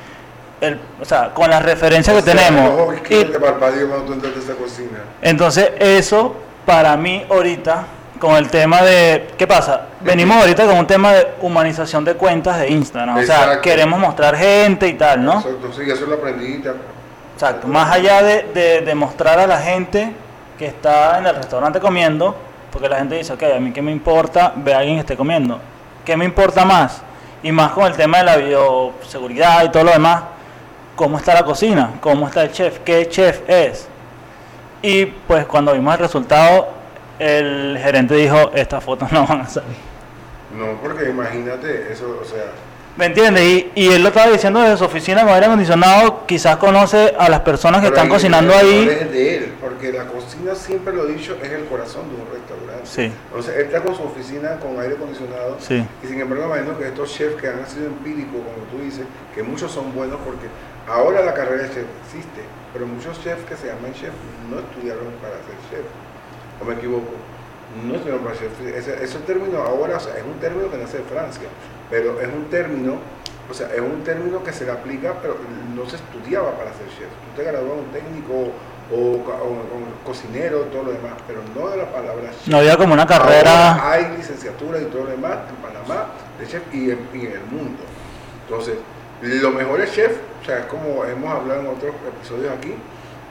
el, 0.59 0.79
o 0.99 1.05
sea, 1.05 1.29
con 1.33 1.49
las 1.49 1.61
referencias 1.63 2.15
que 2.15 2.21
O 2.21 2.25
sea, 2.33 2.47
tenemos. 2.47 2.71
ojo, 2.79 2.93
y- 2.93 2.99
que 3.01 3.25
te 3.25 3.39
parpadeo 3.39 3.87
cuando 3.89 4.05
tú 4.07 4.13
entras 4.13 4.35
a 4.35 4.39
esa 4.39 4.53
cocina. 4.55 4.99
entonces, 5.21 5.71
eso 5.79 6.35
para 6.65 6.97
mí 6.97 7.23
ahorita, 7.29 7.83
con 8.21 8.35
el 8.35 8.49
tema 8.49 8.83
de. 8.83 9.29
¿Qué 9.35 9.47
pasa? 9.47 9.87
Venimos 9.99 10.37
ahorita 10.37 10.67
con 10.67 10.77
un 10.77 10.85
tema 10.85 11.11
de 11.11 11.27
humanización 11.41 12.05
de 12.05 12.13
cuentas 12.13 12.59
de 12.59 12.69
Instagram. 12.69 13.17
O 13.17 13.23
sea, 13.23 13.59
queremos 13.59 13.99
mostrar 13.99 14.37
gente 14.37 14.87
y 14.87 14.93
tal, 14.93 15.25
¿no? 15.25 15.39
Exacto, 15.39 15.73
sí, 15.75 15.89
eso 15.89 16.05
lo 16.05 16.15
aprendí. 16.15 16.63
Exacto. 17.33 17.67
Más 17.67 17.91
allá 17.91 18.21
de, 18.21 18.43
de, 18.53 18.81
de 18.81 18.95
mostrar 18.95 19.39
a 19.39 19.47
la 19.47 19.57
gente 19.57 20.13
que 20.59 20.67
está 20.67 21.17
en 21.17 21.25
el 21.25 21.35
restaurante 21.35 21.79
comiendo, 21.79 22.35
porque 22.71 22.87
la 22.87 22.97
gente 22.97 23.15
dice, 23.15 23.33
ok, 23.33 23.41
a 23.55 23.59
mí 23.59 23.71
qué 23.71 23.81
me 23.81 23.91
importa 23.91 24.53
ver 24.55 24.75
a 24.75 24.77
alguien 24.79 24.97
que 24.97 25.01
esté 25.01 25.17
comiendo. 25.17 25.59
¿Qué 26.05 26.15
me 26.15 26.23
importa 26.23 26.63
más? 26.63 27.01
Y 27.41 27.51
más 27.51 27.71
con 27.71 27.87
el 27.87 27.93
tema 27.93 28.19
de 28.19 28.23
la 28.25 28.37
bioseguridad 28.37 29.65
y 29.65 29.69
todo 29.69 29.83
lo 29.83 29.91
demás. 29.91 30.21
¿Cómo 30.95 31.17
está 31.17 31.33
la 31.33 31.43
cocina? 31.43 31.93
¿Cómo 31.99 32.27
está 32.27 32.43
el 32.43 32.51
chef? 32.51 32.79
¿Qué 32.85 33.09
chef 33.09 33.41
es? 33.49 33.87
Y 34.83 35.07
pues 35.07 35.47
cuando 35.47 35.73
vimos 35.73 35.95
el 35.95 35.99
resultado, 36.01 36.80
el 37.21 37.77
gerente 37.77 38.15
dijo, 38.15 38.51
estas 38.53 38.83
fotos 38.83 39.11
no 39.11 39.25
van 39.27 39.41
a 39.41 39.47
salir. 39.47 39.77
No, 40.57 40.79
porque 40.81 41.09
imagínate, 41.09 41.91
eso, 41.91 42.19
o 42.21 42.25
sea, 42.25 42.51
¿Me 42.97 43.05
entiendes? 43.05 43.43
Y, 43.43 43.71
y 43.73 43.87
él 43.87 44.03
lo 44.03 44.09
estaba 44.09 44.29
diciendo 44.29 44.59
desde 44.59 44.77
su 44.77 44.83
oficina 44.83 45.21
con 45.21 45.29
aire 45.29 45.45
acondicionado, 45.45 46.25
quizás 46.27 46.57
conoce 46.57 47.13
a 47.17 47.29
las 47.29 47.39
personas 47.39 47.79
que 47.79 47.87
están 47.87 48.05
ahí 48.05 48.11
cocinando 48.11 48.53
ahí. 48.53 48.87
Es 48.89 49.11
de 49.11 49.37
él, 49.37 49.53
porque 49.61 49.93
la 49.93 50.07
cocina, 50.07 50.53
siempre 50.55 50.93
lo 50.93 51.07
he 51.07 51.13
dicho, 51.13 51.37
es 51.41 51.51
el 51.51 51.65
corazón 51.65 52.09
de 52.09 52.15
un 52.15 52.27
restaurante. 52.29 52.85
Sí. 52.85 53.11
Entonces, 53.27 53.55
él 53.55 53.65
está 53.67 53.81
con 53.81 53.95
su 53.95 54.03
oficina 54.03 54.59
con 54.59 54.77
aire 54.79 54.95
acondicionado. 54.95 55.55
Sí. 55.59 55.85
Y 56.03 56.07
sin 56.07 56.19
embargo, 56.19 56.45
imagino 56.47 56.77
que 56.77 56.87
estos 56.87 57.13
chefs 57.13 57.39
que 57.39 57.47
han 57.47 57.65
sido 57.65 57.87
empíricos, 57.87 58.41
como 58.41 58.67
tú 58.69 58.83
dices, 58.83 59.05
que 59.33 59.41
muchos 59.41 59.71
son 59.71 59.95
buenos 59.95 60.19
porque 60.25 60.47
ahora 60.89 61.23
la 61.23 61.33
carrera 61.33 61.63
de 61.63 61.69
chef 61.69 61.85
existe, 62.05 62.41
pero 62.73 62.85
muchos 62.87 63.23
chefs 63.23 63.45
que 63.45 63.55
se 63.55 63.67
llaman 63.67 63.93
chef 63.93 64.11
no 64.49 64.59
estudiaron 64.59 65.07
para 65.21 65.35
ser 65.47 65.55
chef. 65.71 65.85
¿O 66.61 66.65
me 66.65 66.75
equivoco? 66.75 67.11
No 67.85 67.95
chef. 68.33 68.51
Ese, 68.75 69.03
ese 69.03 69.19
término 69.19 69.59
ahora, 69.61 69.97
o 69.97 69.99
sea, 69.99 70.17
es 70.17 70.23
un 70.23 70.39
término 70.39 70.69
que 70.69 70.77
nace 70.77 70.97
de 70.97 71.03
Francia, 71.03 71.47
pero 71.89 72.19
es 72.19 72.27
un 72.27 72.49
término, 72.49 72.97
o 73.49 73.53
sea, 73.53 73.73
es 73.73 73.79
un 73.79 74.03
término 74.03 74.43
que 74.43 74.51
se 74.51 74.65
le 74.65 74.71
aplica, 74.71 75.13
pero 75.21 75.37
no 75.73 75.89
se 75.89 75.95
estudiaba 75.95 76.51
para 76.51 76.71
ser 76.73 76.87
chef. 76.89 77.07
Tú 77.07 77.41
te 77.41 77.43
graduabas 77.43 77.79
un 77.79 77.91
técnico 77.91 78.51
o, 78.91 78.95
o, 78.97 79.17
o 79.21 80.05
cocinero, 80.05 80.59
todo 80.65 80.83
lo 80.83 80.91
demás, 80.91 81.13
pero 81.25 81.39
no 81.55 81.69
de 81.69 81.77
la 81.77 81.91
palabra 81.91 82.29
chef. 82.31 82.47
No 82.47 82.57
había 82.57 82.75
como 82.75 82.93
una 82.93 83.07
carrera. 83.07 83.71
Ahora 83.73 83.91
hay 83.93 84.17
licenciatura 84.17 84.79
y 84.81 84.85
todo 84.85 85.05
lo 85.05 85.11
demás 85.11 85.37
en 85.49 85.55
Panamá 85.55 86.07
de 86.39 86.47
chef 86.47 86.63
y 86.73 86.91
en, 86.91 87.07
y 87.13 87.25
en 87.25 87.31
el 87.31 87.45
mundo. 87.49 87.83
Entonces, 88.47 88.75
los 89.21 89.53
mejores 89.53 89.93
chefs, 89.93 90.17
o 90.41 90.45
sea, 90.45 90.59
es 90.59 90.65
como 90.65 91.05
hemos 91.05 91.31
hablado 91.31 91.61
en 91.61 91.67
otros 91.67 91.93
episodios 92.05 92.51
aquí, 92.53 92.73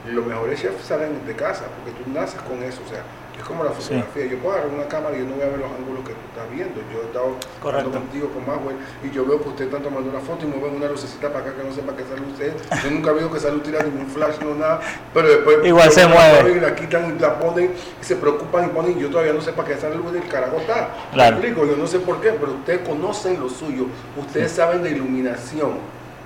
los 0.09 0.25
mejores 0.25 0.59
chefs 0.59 0.83
salen 0.83 1.27
de 1.27 1.35
casa 1.35 1.65
porque 1.77 1.91
tú 2.01 2.09
naces 2.09 2.41
con 2.41 2.63
eso. 2.63 2.81
O 2.83 2.89
sea, 2.89 3.03
Es 3.41 3.47
como 3.47 3.63
la 3.63 3.71
Sí. 3.71 3.81
fotografía. 3.81 4.25
Yo 4.27 4.37
puedo 4.37 4.53
agarrar 4.53 4.71
una 4.73 4.87
cámara 4.87 5.15
y 5.17 5.19
yo 5.21 5.25
no 5.25 5.33
voy 5.33 5.41
a 5.41 5.49
ver 5.49 5.57
los 5.59 5.71
ángulos 5.71 6.05
que 6.05 6.13
tú 6.13 6.21
estás 6.29 6.47
viendo. 6.53 6.77
Yo 6.93 7.01
he 7.01 7.05
estado 7.05 7.29
Correcto. 7.59 7.89
contigo 7.91 8.29
con 8.29 8.45
Maxwell 8.45 8.77
y 9.03 9.09
yo 9.09 9.25
veo 9.25 9.41
que 9.41 9.49
ustedes 9.49 9.73
están 9.73 9.81
tomando 9.83 10.09
una 10.11 10.19
foto 10.19 10.45
y 10.45 10.47
mueven 10.47 10.75
una 10.77 10.87
lucecita 10.87 11.27
para 11.33 11.39
acá 11.49 11.57
que 11.57 11.63
no 11.67 11.73
sé 11.73 11.81
para 11.81 11.97
qué 11.97 12.03
esa 12.03 12.15
luz 12.21 12.37
es. 12.39 12.53
Yo 12.83 12.91
nunca 12.91 13.11
veo 13.13 13.31
que 13.31 13.37
esa 13.39 13.49
luz 13.49 13.63
tira 13.63 13.81
ningún 13.81 14.05
flash, 14.07 14.37
no 14.45 14.53
nada. 14.53 14.79
Pero 15.11 15.27
después 15.27 15.57
Igual 15.65 15.91
se 15.91 16.05
mueve. 16.07 16.51
Y 16.51 16.59
la 16.59 16.75
quitan 16.75 17.15
y 17.17 17.19
la 17.19 17.39
ponen 17.39 17.73
y 17.99 18.05
se 18.05 18.15
preocupan 18.15 18.65
y 18.65 18.67
ponen. 18.69 18.97
y 18.97 19.01
Yo 19.01 19.09
todavía 19.09 19.33
no 19.33 19.41
sé 19.41 19.53
para 19.53 19.67
qué 19.69 19.73
esa 19.73 19.89
luz 19.89 20.13
del 20.13 20.27
carajo 20.27 20.57
está. 20.57 20.89
Claro. 21.11 21.37
Me 21.37 21.47
explico, 21.47 21.65
yo 21.67 21.75
no 21.77 21.87
sé 21.87 21.97
por 21.99 22.21
qué, 22.21 22.33
pero 22.33 22.51
ustedes 22.53 22.87
conocen 22.87 23.39
lo 23.39 23.49
suyo. 23.49 23.87
Ustedes 24.17 24.51
saben 24.51 24.83
de 24.83 24.91
iluminación. 24.91 25.79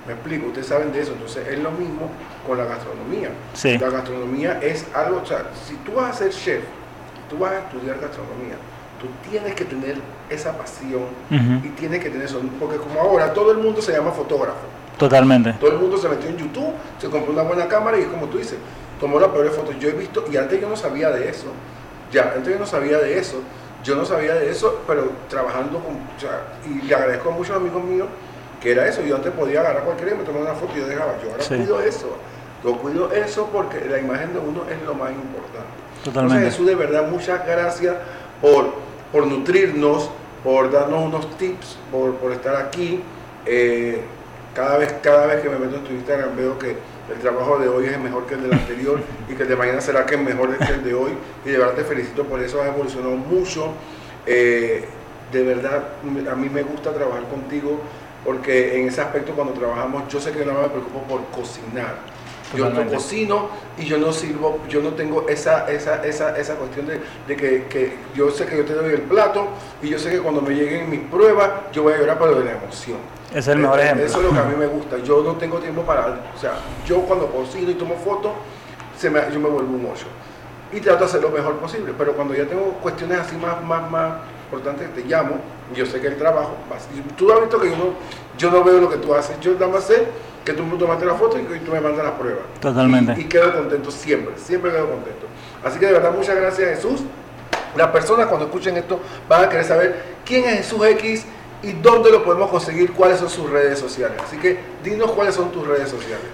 Me 0.06 0.12
explico, 0.12 0.48
ustedes 0.48 0.66
saben 0.66 0.92
de 0.92 1.00
eso. 1.00 1.12
Entonces 1.12 1.48
es 1.48 1.58
lo 1.60 1.70
mismo 1.70 2.10
con 2.46 2.58
la 2.58 2.66
gastronomía. 2.66 3.30
Sí. 3.54 3.78
La 3.78 3.88
gastronomía 3.88 4.58
es 4.62 4.84
algo, 4.94 5.22
o 5.22 5.26
sea, 5.26 5.46
si 5.66 5.74
tú 5.76 5.92
vas 5.94 6.14
a 6.14 6.18
ser 6.18 6.30
chef, 6.30 6.62
tú 7.28 7.38
vas 7.38 7.52
a 7.52 7.58
estudiar 7.60 7.98
gastronomía, 8.00 8.56
tú 9.00 9.06
tienes 9.30 9.54
que 9.54 9.64
tener 9.64 9.96
esa 10.30 10.56
pasión 10.56 11.02
y 11.30 11.68
tienes 11.70 12.02
que 12.02 12.10
tener 12.10 12.26
eso, 12.26 12.40
porque 12.58 12.76
como 12.76 13.00
ahora 13.00 13.32
todo 13.32 13.50
el 13.52 13.58
mundo 13.58 13.80
se 13.82 13.92
llama 13.92 14.10
fotógrafo, 14.12 14.66
Totalmente. 14.98 15.52
todo 15.60 15.70
el 15.72 15.78
mundo 15.78 15.98
se 15.98 16.08
metió 16.08 16.28
en 16.30 16.38
YouTube, 16.38 16.72
se 16.98 17.08
compró 17.08 17.32
una 17.32 17.42
buena 17.42 17.68
cámara 17.68 17.98
y 17.98 18.04
como 18.04 18.26
tú 18.26 18.38
dices, 18.38 18.58
tomó 18.98 19.20
las 19.20 19.28
peores 19.28 19.52
fotos. 19.54 19.78
Yo 19.78 19.88
he 19.90 19.92
visto, 19.92 20.24
y 20.32 20.36
antes 20.38 20.58
yo 20.60 20.68
no 20.68 20.76
sabía 20.76 21.10
de 21.10 21.28
eso, 21.28 21.48
ya, 22.10 22.32
antes 22.34 22.52
yo 22.52 22.58
no 22.58 22.66
sabía 22.66 22.98
de 22.98 23.18
eso, 23.18 23.42
yo 23.84 23.94
no 23.94 24.04
sabía 24.06 24.34
de 24.34 24.50
eso, 24.50 24.80
pero 24.86 25.10
trabajando 25.28 25.78
con, 25.80 25.94
o 25.96 26.20
sea, 26.20 26.44
y 26.66 26.86
le 26.86 26.94
agradezco 26.94 27.28
a 27.30 27.32
muchos 27.32 27.54
amigos 27.56 27.84
míos 27.84 28.08
que 28.60 28.72
era 28.72 28.88
eso, 28.88 29.02
yo 29.02 29.16
antes 29.16 29.32
podía 29.32 29.60
agarrar 29.60 29.84
cualquiera 29.84 30.12
y 30.14 30.18
me 30.18 30.24
tomaba 30.24 30.46
una 30.46 30.54
foto 30.54 30.72
y 30.76 30.80
yo 30.80 30.86
dejaba, 30.86 31.12
yo 31.22 31.30
ahora 31.30 31.42
Sí. 31.42 31.54
cuido 31.56 31.80
eso, 31.82 32.16
yo 32.64 32.78
cuido 32.78 33.12
eso 33.12 33.48
porque 33.52 33.84
la 33.84 33.98
imagen 33.98 34.32
de 34.32 34.38
uno 34.40 34.62
es 34.70 34.82
lo 34.86 34.94
más 34.94 35.10
importante. 35.10 35.76
Totalmente. 36.06 36.50
Jesús, 36.50 36.66
de 36.66 36.76
verdad, 36.76 37.08
muchas 37.08 37.44
gracias 37.44 37.96
por, 38.40 38.74
por 39.10 39.26
nutrirnos, 39.26 40.08
por 40.44 40.70
darnos 40.70 41.04
unos 41.04 41.36
tips, 41.36 41.78
por, 41.90 42.14
por 42.14 42.30
estar 42.32 42.54
aquí. 42.54 43.02
Eh, 43.44 44.00
cada, 44.54 44.78
vez, 44.78 44.94
cada 45.02 45.26
vez 45.26 45.42
que 45.42 45.48
me 45.48 45.58
meto 45.58 45.76
en 45.76 45.84
tu 45.84 45.92
Instagram 45.92 46.36
veo 46.36 46.58
que 46.58 46.76
el 47.12 47.18
trabajo 47.20 47.58
de 47.58 47.68
hoy 47.68 47.86
es 47.86 47.98
mejor 47.98 48.24
que 48.26 48.34
el 48.34 48.42
del 48.42 48.52
anterior 48.52 49.00
y 49.28 49.34
que 49.34 49.42
el 49.42 49.48
de 49.48 49.56
mañana 49.56 49.80
será 49.80 50.06
que 50.06 50.14
es 50.14 50.20
mejor 50.20 50.56
que 50.56 50.72
el 50.72 50.84
de 50.84 50.94
hoy. 50.94 51.10
Y 51.44 51.50
de 51.50 51.58
verdad 51.58 51.74
te 51.74 51.82
felicito 51.82 52.24
por 52.24 52.40
eso, 52.40 52.62
has 52.62 52.68
evolucionado 52.68 53.16
mucho. 53.16 53.72
Eh, 54.26 54.84
de 55.32 55.42
verdad, 55.42 55.88
a 56.30 56.34
mí 56.36 56.48
me 56.48 56.62
gusta 56.62 56.92
trabajar 56.92 57.24
contigo 57.24 57.80
porque 58.24 58.80
en 58.80 58.88
ese 58.88 59.00
aspecto 59.00 59.32
cuando 59.32 59.54
trabajamos 59.54 60.04
yo 60.08 60.20
sé 60.20 60.30
que 60.30 60.44
no 60.44 60.54
me 60.54 60.68
preocupo 60.68 61.00
por 61.02 61.24
cocinar. 61.26 61.96
Yo 62.54 62.70
no 62.70 62.86
cocino 62.86 63.48
y 63.76 63.84
yo 63.86 63.98
no 63.98 64.12
sirvo, 64.12 64.58
yo 64.68 64.80
no 64.80 64.90
tengo 64.90 65.28
esa, 65.28 65.68
esa, 65.70 66.04
esa, 66.06 66.36
esa 66.38 66.54
cuestión 66.54 66.86
de, 66.86 67.00
de 67.26 67.36
que, 67.36 67.64
que 67.64 67.96
yo 68.14 68.30
sé 68.30 68.46
que 68.46 68.56
yo 68.58 68.64
te 68.64 68.72
doy 68.74 68.94
el 68.94 69.02
plato 69.02 69.48
y 69.82 69.88
yo 69.88 69.98
sé 69.98 70.10
que 70.10 70.18
cuando 70.20 70.40
me 70.42 70.54
lleguen 70.54 70.88
mis 70.88 71.00
pruebas 71.00 71.50
yo 71.72 71.82
voy 71.82 71.94
a 71.94 71.98
llorar 71.98 72.18
pero 72.18 72.36
de 72.38 72.44
la 72.44 72.52
emoción. 72.52 72.98
Es 73.34 73.48
el 73.48 73.58
mejor 73.58 73.80
Eh, 73.80 73.84
ejemplo. 73.84 74.06
Eso 74.06 74.18
es 74.18 74.24
lo 74.24 74.30
que 74.32 74.38
a 74.38 74.44
mí 74.44 74.54
me 74.58 74.66
gusta. 74.66 74.98
Yo 74.98 75.22
no 75.22 75.32
tengo 75.36 75.58
tiempo 75.58 75.82
para, 75.82 76.06
o 76.34 76.38
sea, 76.40 76.54
yo 76.86 77.00
cuando 77.00 77.26
cocino 77.26 77.70
y 77.70 77.74
tomo 77.74 77.96
fotos, 77.96 78.32
se 78.96 79.10
me, 79.10 79.20
yo 79.32 79.40
me 79.40 79.48
vuelvo 79.48 79.74
un 79.74 79.86
ocho. 79.92 80.06
Y 80.72 80.80
trato 80.80 81.00
de 81.00 81.04
hacer 81.06 81.22
lo 81.22 81.30
mejor 81.30 81.56
posible. 81.56 81.92
Pero 81.98 82.12
cuando 82.14 82.34
ya 82.34 82.44
tengo 82.46 82.72
cuestiones 82.82 83.18
así 83.18 83.36
más, 83.36 83.62
más, 83.64 83.90
más 83.90 84.14
importantes, 84.44 84.94
te 84.94 85.02
llamo. 85.02 85.36
Yo 85.74 85.84
sé 85.84 86.00
que 86.00 86.06
el 86.06 86.16
trabajo, 86.16 86.52
tú 87.16 87.32
has 87.32 87.40
visto 87.40 87.60
que 87.60 87.70
yo 87.70 87.76
no, 87.76 87.84
yo 88.38 88.50
no 88.50 88.62
veo 88.64 88.80
lo 88.80 88.88
que 88.88 88.96
tú 88.96 89.12
haces. 89.14 89.38
Yo 89.40 89.52
nada 89.54 89.68
más 89.68 89.84
sé 89.84 90.06
que 90.46 90.52
tú 90.52 90.62
me 90.62 90.78
tomaste 90.78 91.04
la 91.04 91.14
foto 91.14 91.38
y 91.38 91.42
que 91.42 91.58
tú 91.58 91.72
me 91.72 91.80
mandas 91.80 92.04
las 92.04 92.14
pruebas. 92.14 92.44
Totalmente. 92.60 93.14
Y, 93.18 93.22
y 93.22 93.24
quedo 93.24 93.52
contento 93.52 93.90
siempre, 93.90 94.34
siempre 94.38 94.70
quedo 94.70 94.88
contento. 94.88 95.26
Así 95.64 95.78
que 95.80 95.86
de 95.86 95.92
verdad, 95.92 96.12
muchas 96.12 96.36
gracias 96.36 96.68
Jesús. 96.76 97.02
Las 97.76 97.88
personas 97.88 98.26
cuando 98.26 98.46
escuchen 98.46 98.76
esto 98.76 99.00
van 99.28 99.44
a 99.44 99.48
querer 99.48 99.64
saber 99.64 100.02
quién 100.24 100.44
es 100.44 100.58
Jesús 100.58 100.86
X 100.86 101.26
y 101.62 101.72
dónde 101.72 102.12
lo 102.12 102.22
podemos 102.22 102.48
conseguir, 102.48 102.92
cuáles 102.92 103.18
son 103.18 103.28
sus 103.28 103.50
redes 103.50 103.78
sociales. 103.78 104.16
Así 104.24 104.36
que 104.38 104.60
dinos 104.84 105.10
cuáles 105.10 105.34
son 105.34 105.50
tus 105.50 105.66
redes 105.66 105.90
sociales. 105.90 106.26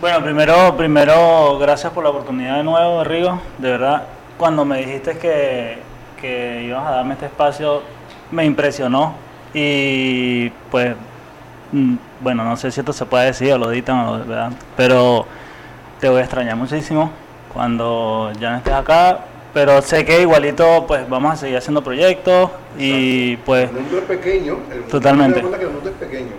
Bueno, 0.00 0.22
primero, 0.22 0.76
primero, 0.76 1.58
gracias 1.58 1.92
por 1.92 2.02
la 2.02 2.10
oportunidad 2.10 2.56
de 2.56 2.64
nuevo, 2.64 3.04
Rigo. 3.04 3.40
De 3.58 3.70
verdad, 3.70 4.06
cuando 4.36 4.64
me 4.64 4.78
dijiste 4.78 5.16
que, 5.18 5.78
que 6.20 6.64
ibas 6.64 6.84
a 6.86 6.90
darme 6.96 7.14
este 7.14 7.26
espacio, 7.26 7.82
me 8.30 8.44
impresionó. 8.44 9.14
Y 9.54 10.50
pues, 10.70 10.96
bueno, 12.20 12.44
no 12.44 12.56
sé 12.56 12.70
si 12.70 12.80
esto 12.80 12.92
se 12.92 13.04
puede 13.06 13.26
decir 13.26 13.52
o 13.52 13.58
lo 13.58 13.70
editan, 13.72 13.98
o- 14.00 14.18
¿verdad? 14.24 14.52
Pero 14.76 15.26
te 16.00 16.08
voy 16.08 16.18
a 16.18 16.22
extrañar 16.22 16.56
muchísimo 16.56 17.10
cuando 17.52 18.32
ya 18.40 18.50
no 18.52 18.56
estés 18.58 18.74
acá. 18.74 19.18
Pero 19.54 19.80
sé 19.80 20.04
que 20.04 20.20
igualito, 20.20 20.84
pues 20.86 21.08
vamos 21.08 21.32
a 21.32 21.36
seguir 21.36 21.56
haciendo 21.56 21.82
proyectos 21.82 22.50
y 22.78 23.36
pues 23.38 23.70
El 23.70 23.76
mundo 23.80 23.98
es 23.98 24.04
pequeño. 24.04 24.52
El 24.70 24.80
mundo, 24.80 24.86
Totalmente. 24.90 25.40
te 25.40 25.40
das 25.40 25.48
cuenta 25.48 25.58
que 25.58 25.64
el 25.64 25.70
mundo 25.72 25.88
es 25.90 25.96
pequeño. 25.96 26.30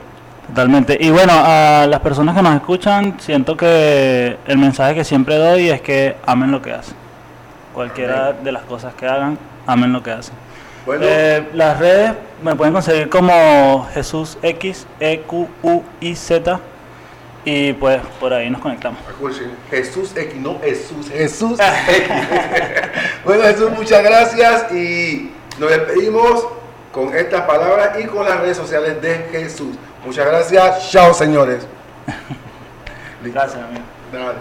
Totalmente. 0.48 0.98
Y 1.02 1.10
bueno, 1.10 1.34
a 1.36 1.88
las 1.90 2.00
personas 2.02 2.36
que 2.36 2.42
nos 2.44 2.54
escuchan, 2.56 3.16
siento 3.20 3.58
que 3.58 4.38
el 4.46 4.58
mensaje 4.60 4.94
que 4.96 5.04
siempre 5.04 5.36
doy 5.36 5.68
es 5.70 5.82
que 5.82 6.16
amen 6.28 6.52
lo 6.52 6.62
que 6.62 6.72
hacen. 6.74 6.96
Cualquiera 7.74 8.28
Amén. 8.30 8.44
de 8.44 8.52
las 8.52 8.64
cosas 8.64 8.94
que 8.94 9.08
hagan, 9.08 9.38
amen 9.66 9.92
lo 9.92 10.02
que 10.04 10.12
hacen. 10.12 10.36
Bueno, 10.88 11.06
Eh, 11.06 11.46
las 11.54 11.78
redes 11.80 12.14
me 12.42 12.56
pueden 12.56 12.74
conseguir 12.74 13.10
como 13.10 13.86
Jesús 13.94 14.38
X, 14.42 14.88
E 15.02 15.20
Q 15.20 15.50
U 15.62 15.84
I 16.00 16.16
Z 16.16 16.60
y 17.44 17.74
pues 17.74 18.00
por 18.22 18.34
ahí 18.34 18.50
nos 18.50 18.62
conectamos. 18.62 18.98
acuérdense, 19.08 19.50
Jesús 19.70 20.16
X, 20.16 20.36
no 20.38 20.60
Jesús, 20.62 21.10
Jesús 21.10 21.60
X. 21.88 22.08
bueno, 23.26 23.44
Jesús, 23.44 23.70
muchas 23.72 24.02
gracias 24.02 24.72
y 24.72 25.34
nos 25.60 25.70
despedimos 25.70 26.48
con 26.94 27.14
estas 27.14 27.42
palabras 27.42 28.00
y 28.00 28.06
con 28.06 28.24
las 28.26 28.40
redes 28.40 28.56
sociales 28.56 29.02
de 29.02 29.28
Jesús. 29.30 29.76
Muchas 30.06 30.26
gracias. 30.26 30.90
Chao, 30.90 31.14
señores. 31.14 31.68
Gracias, 33.24 33.62
amigo. 33.62 33.84
Dale. 34.14 34.38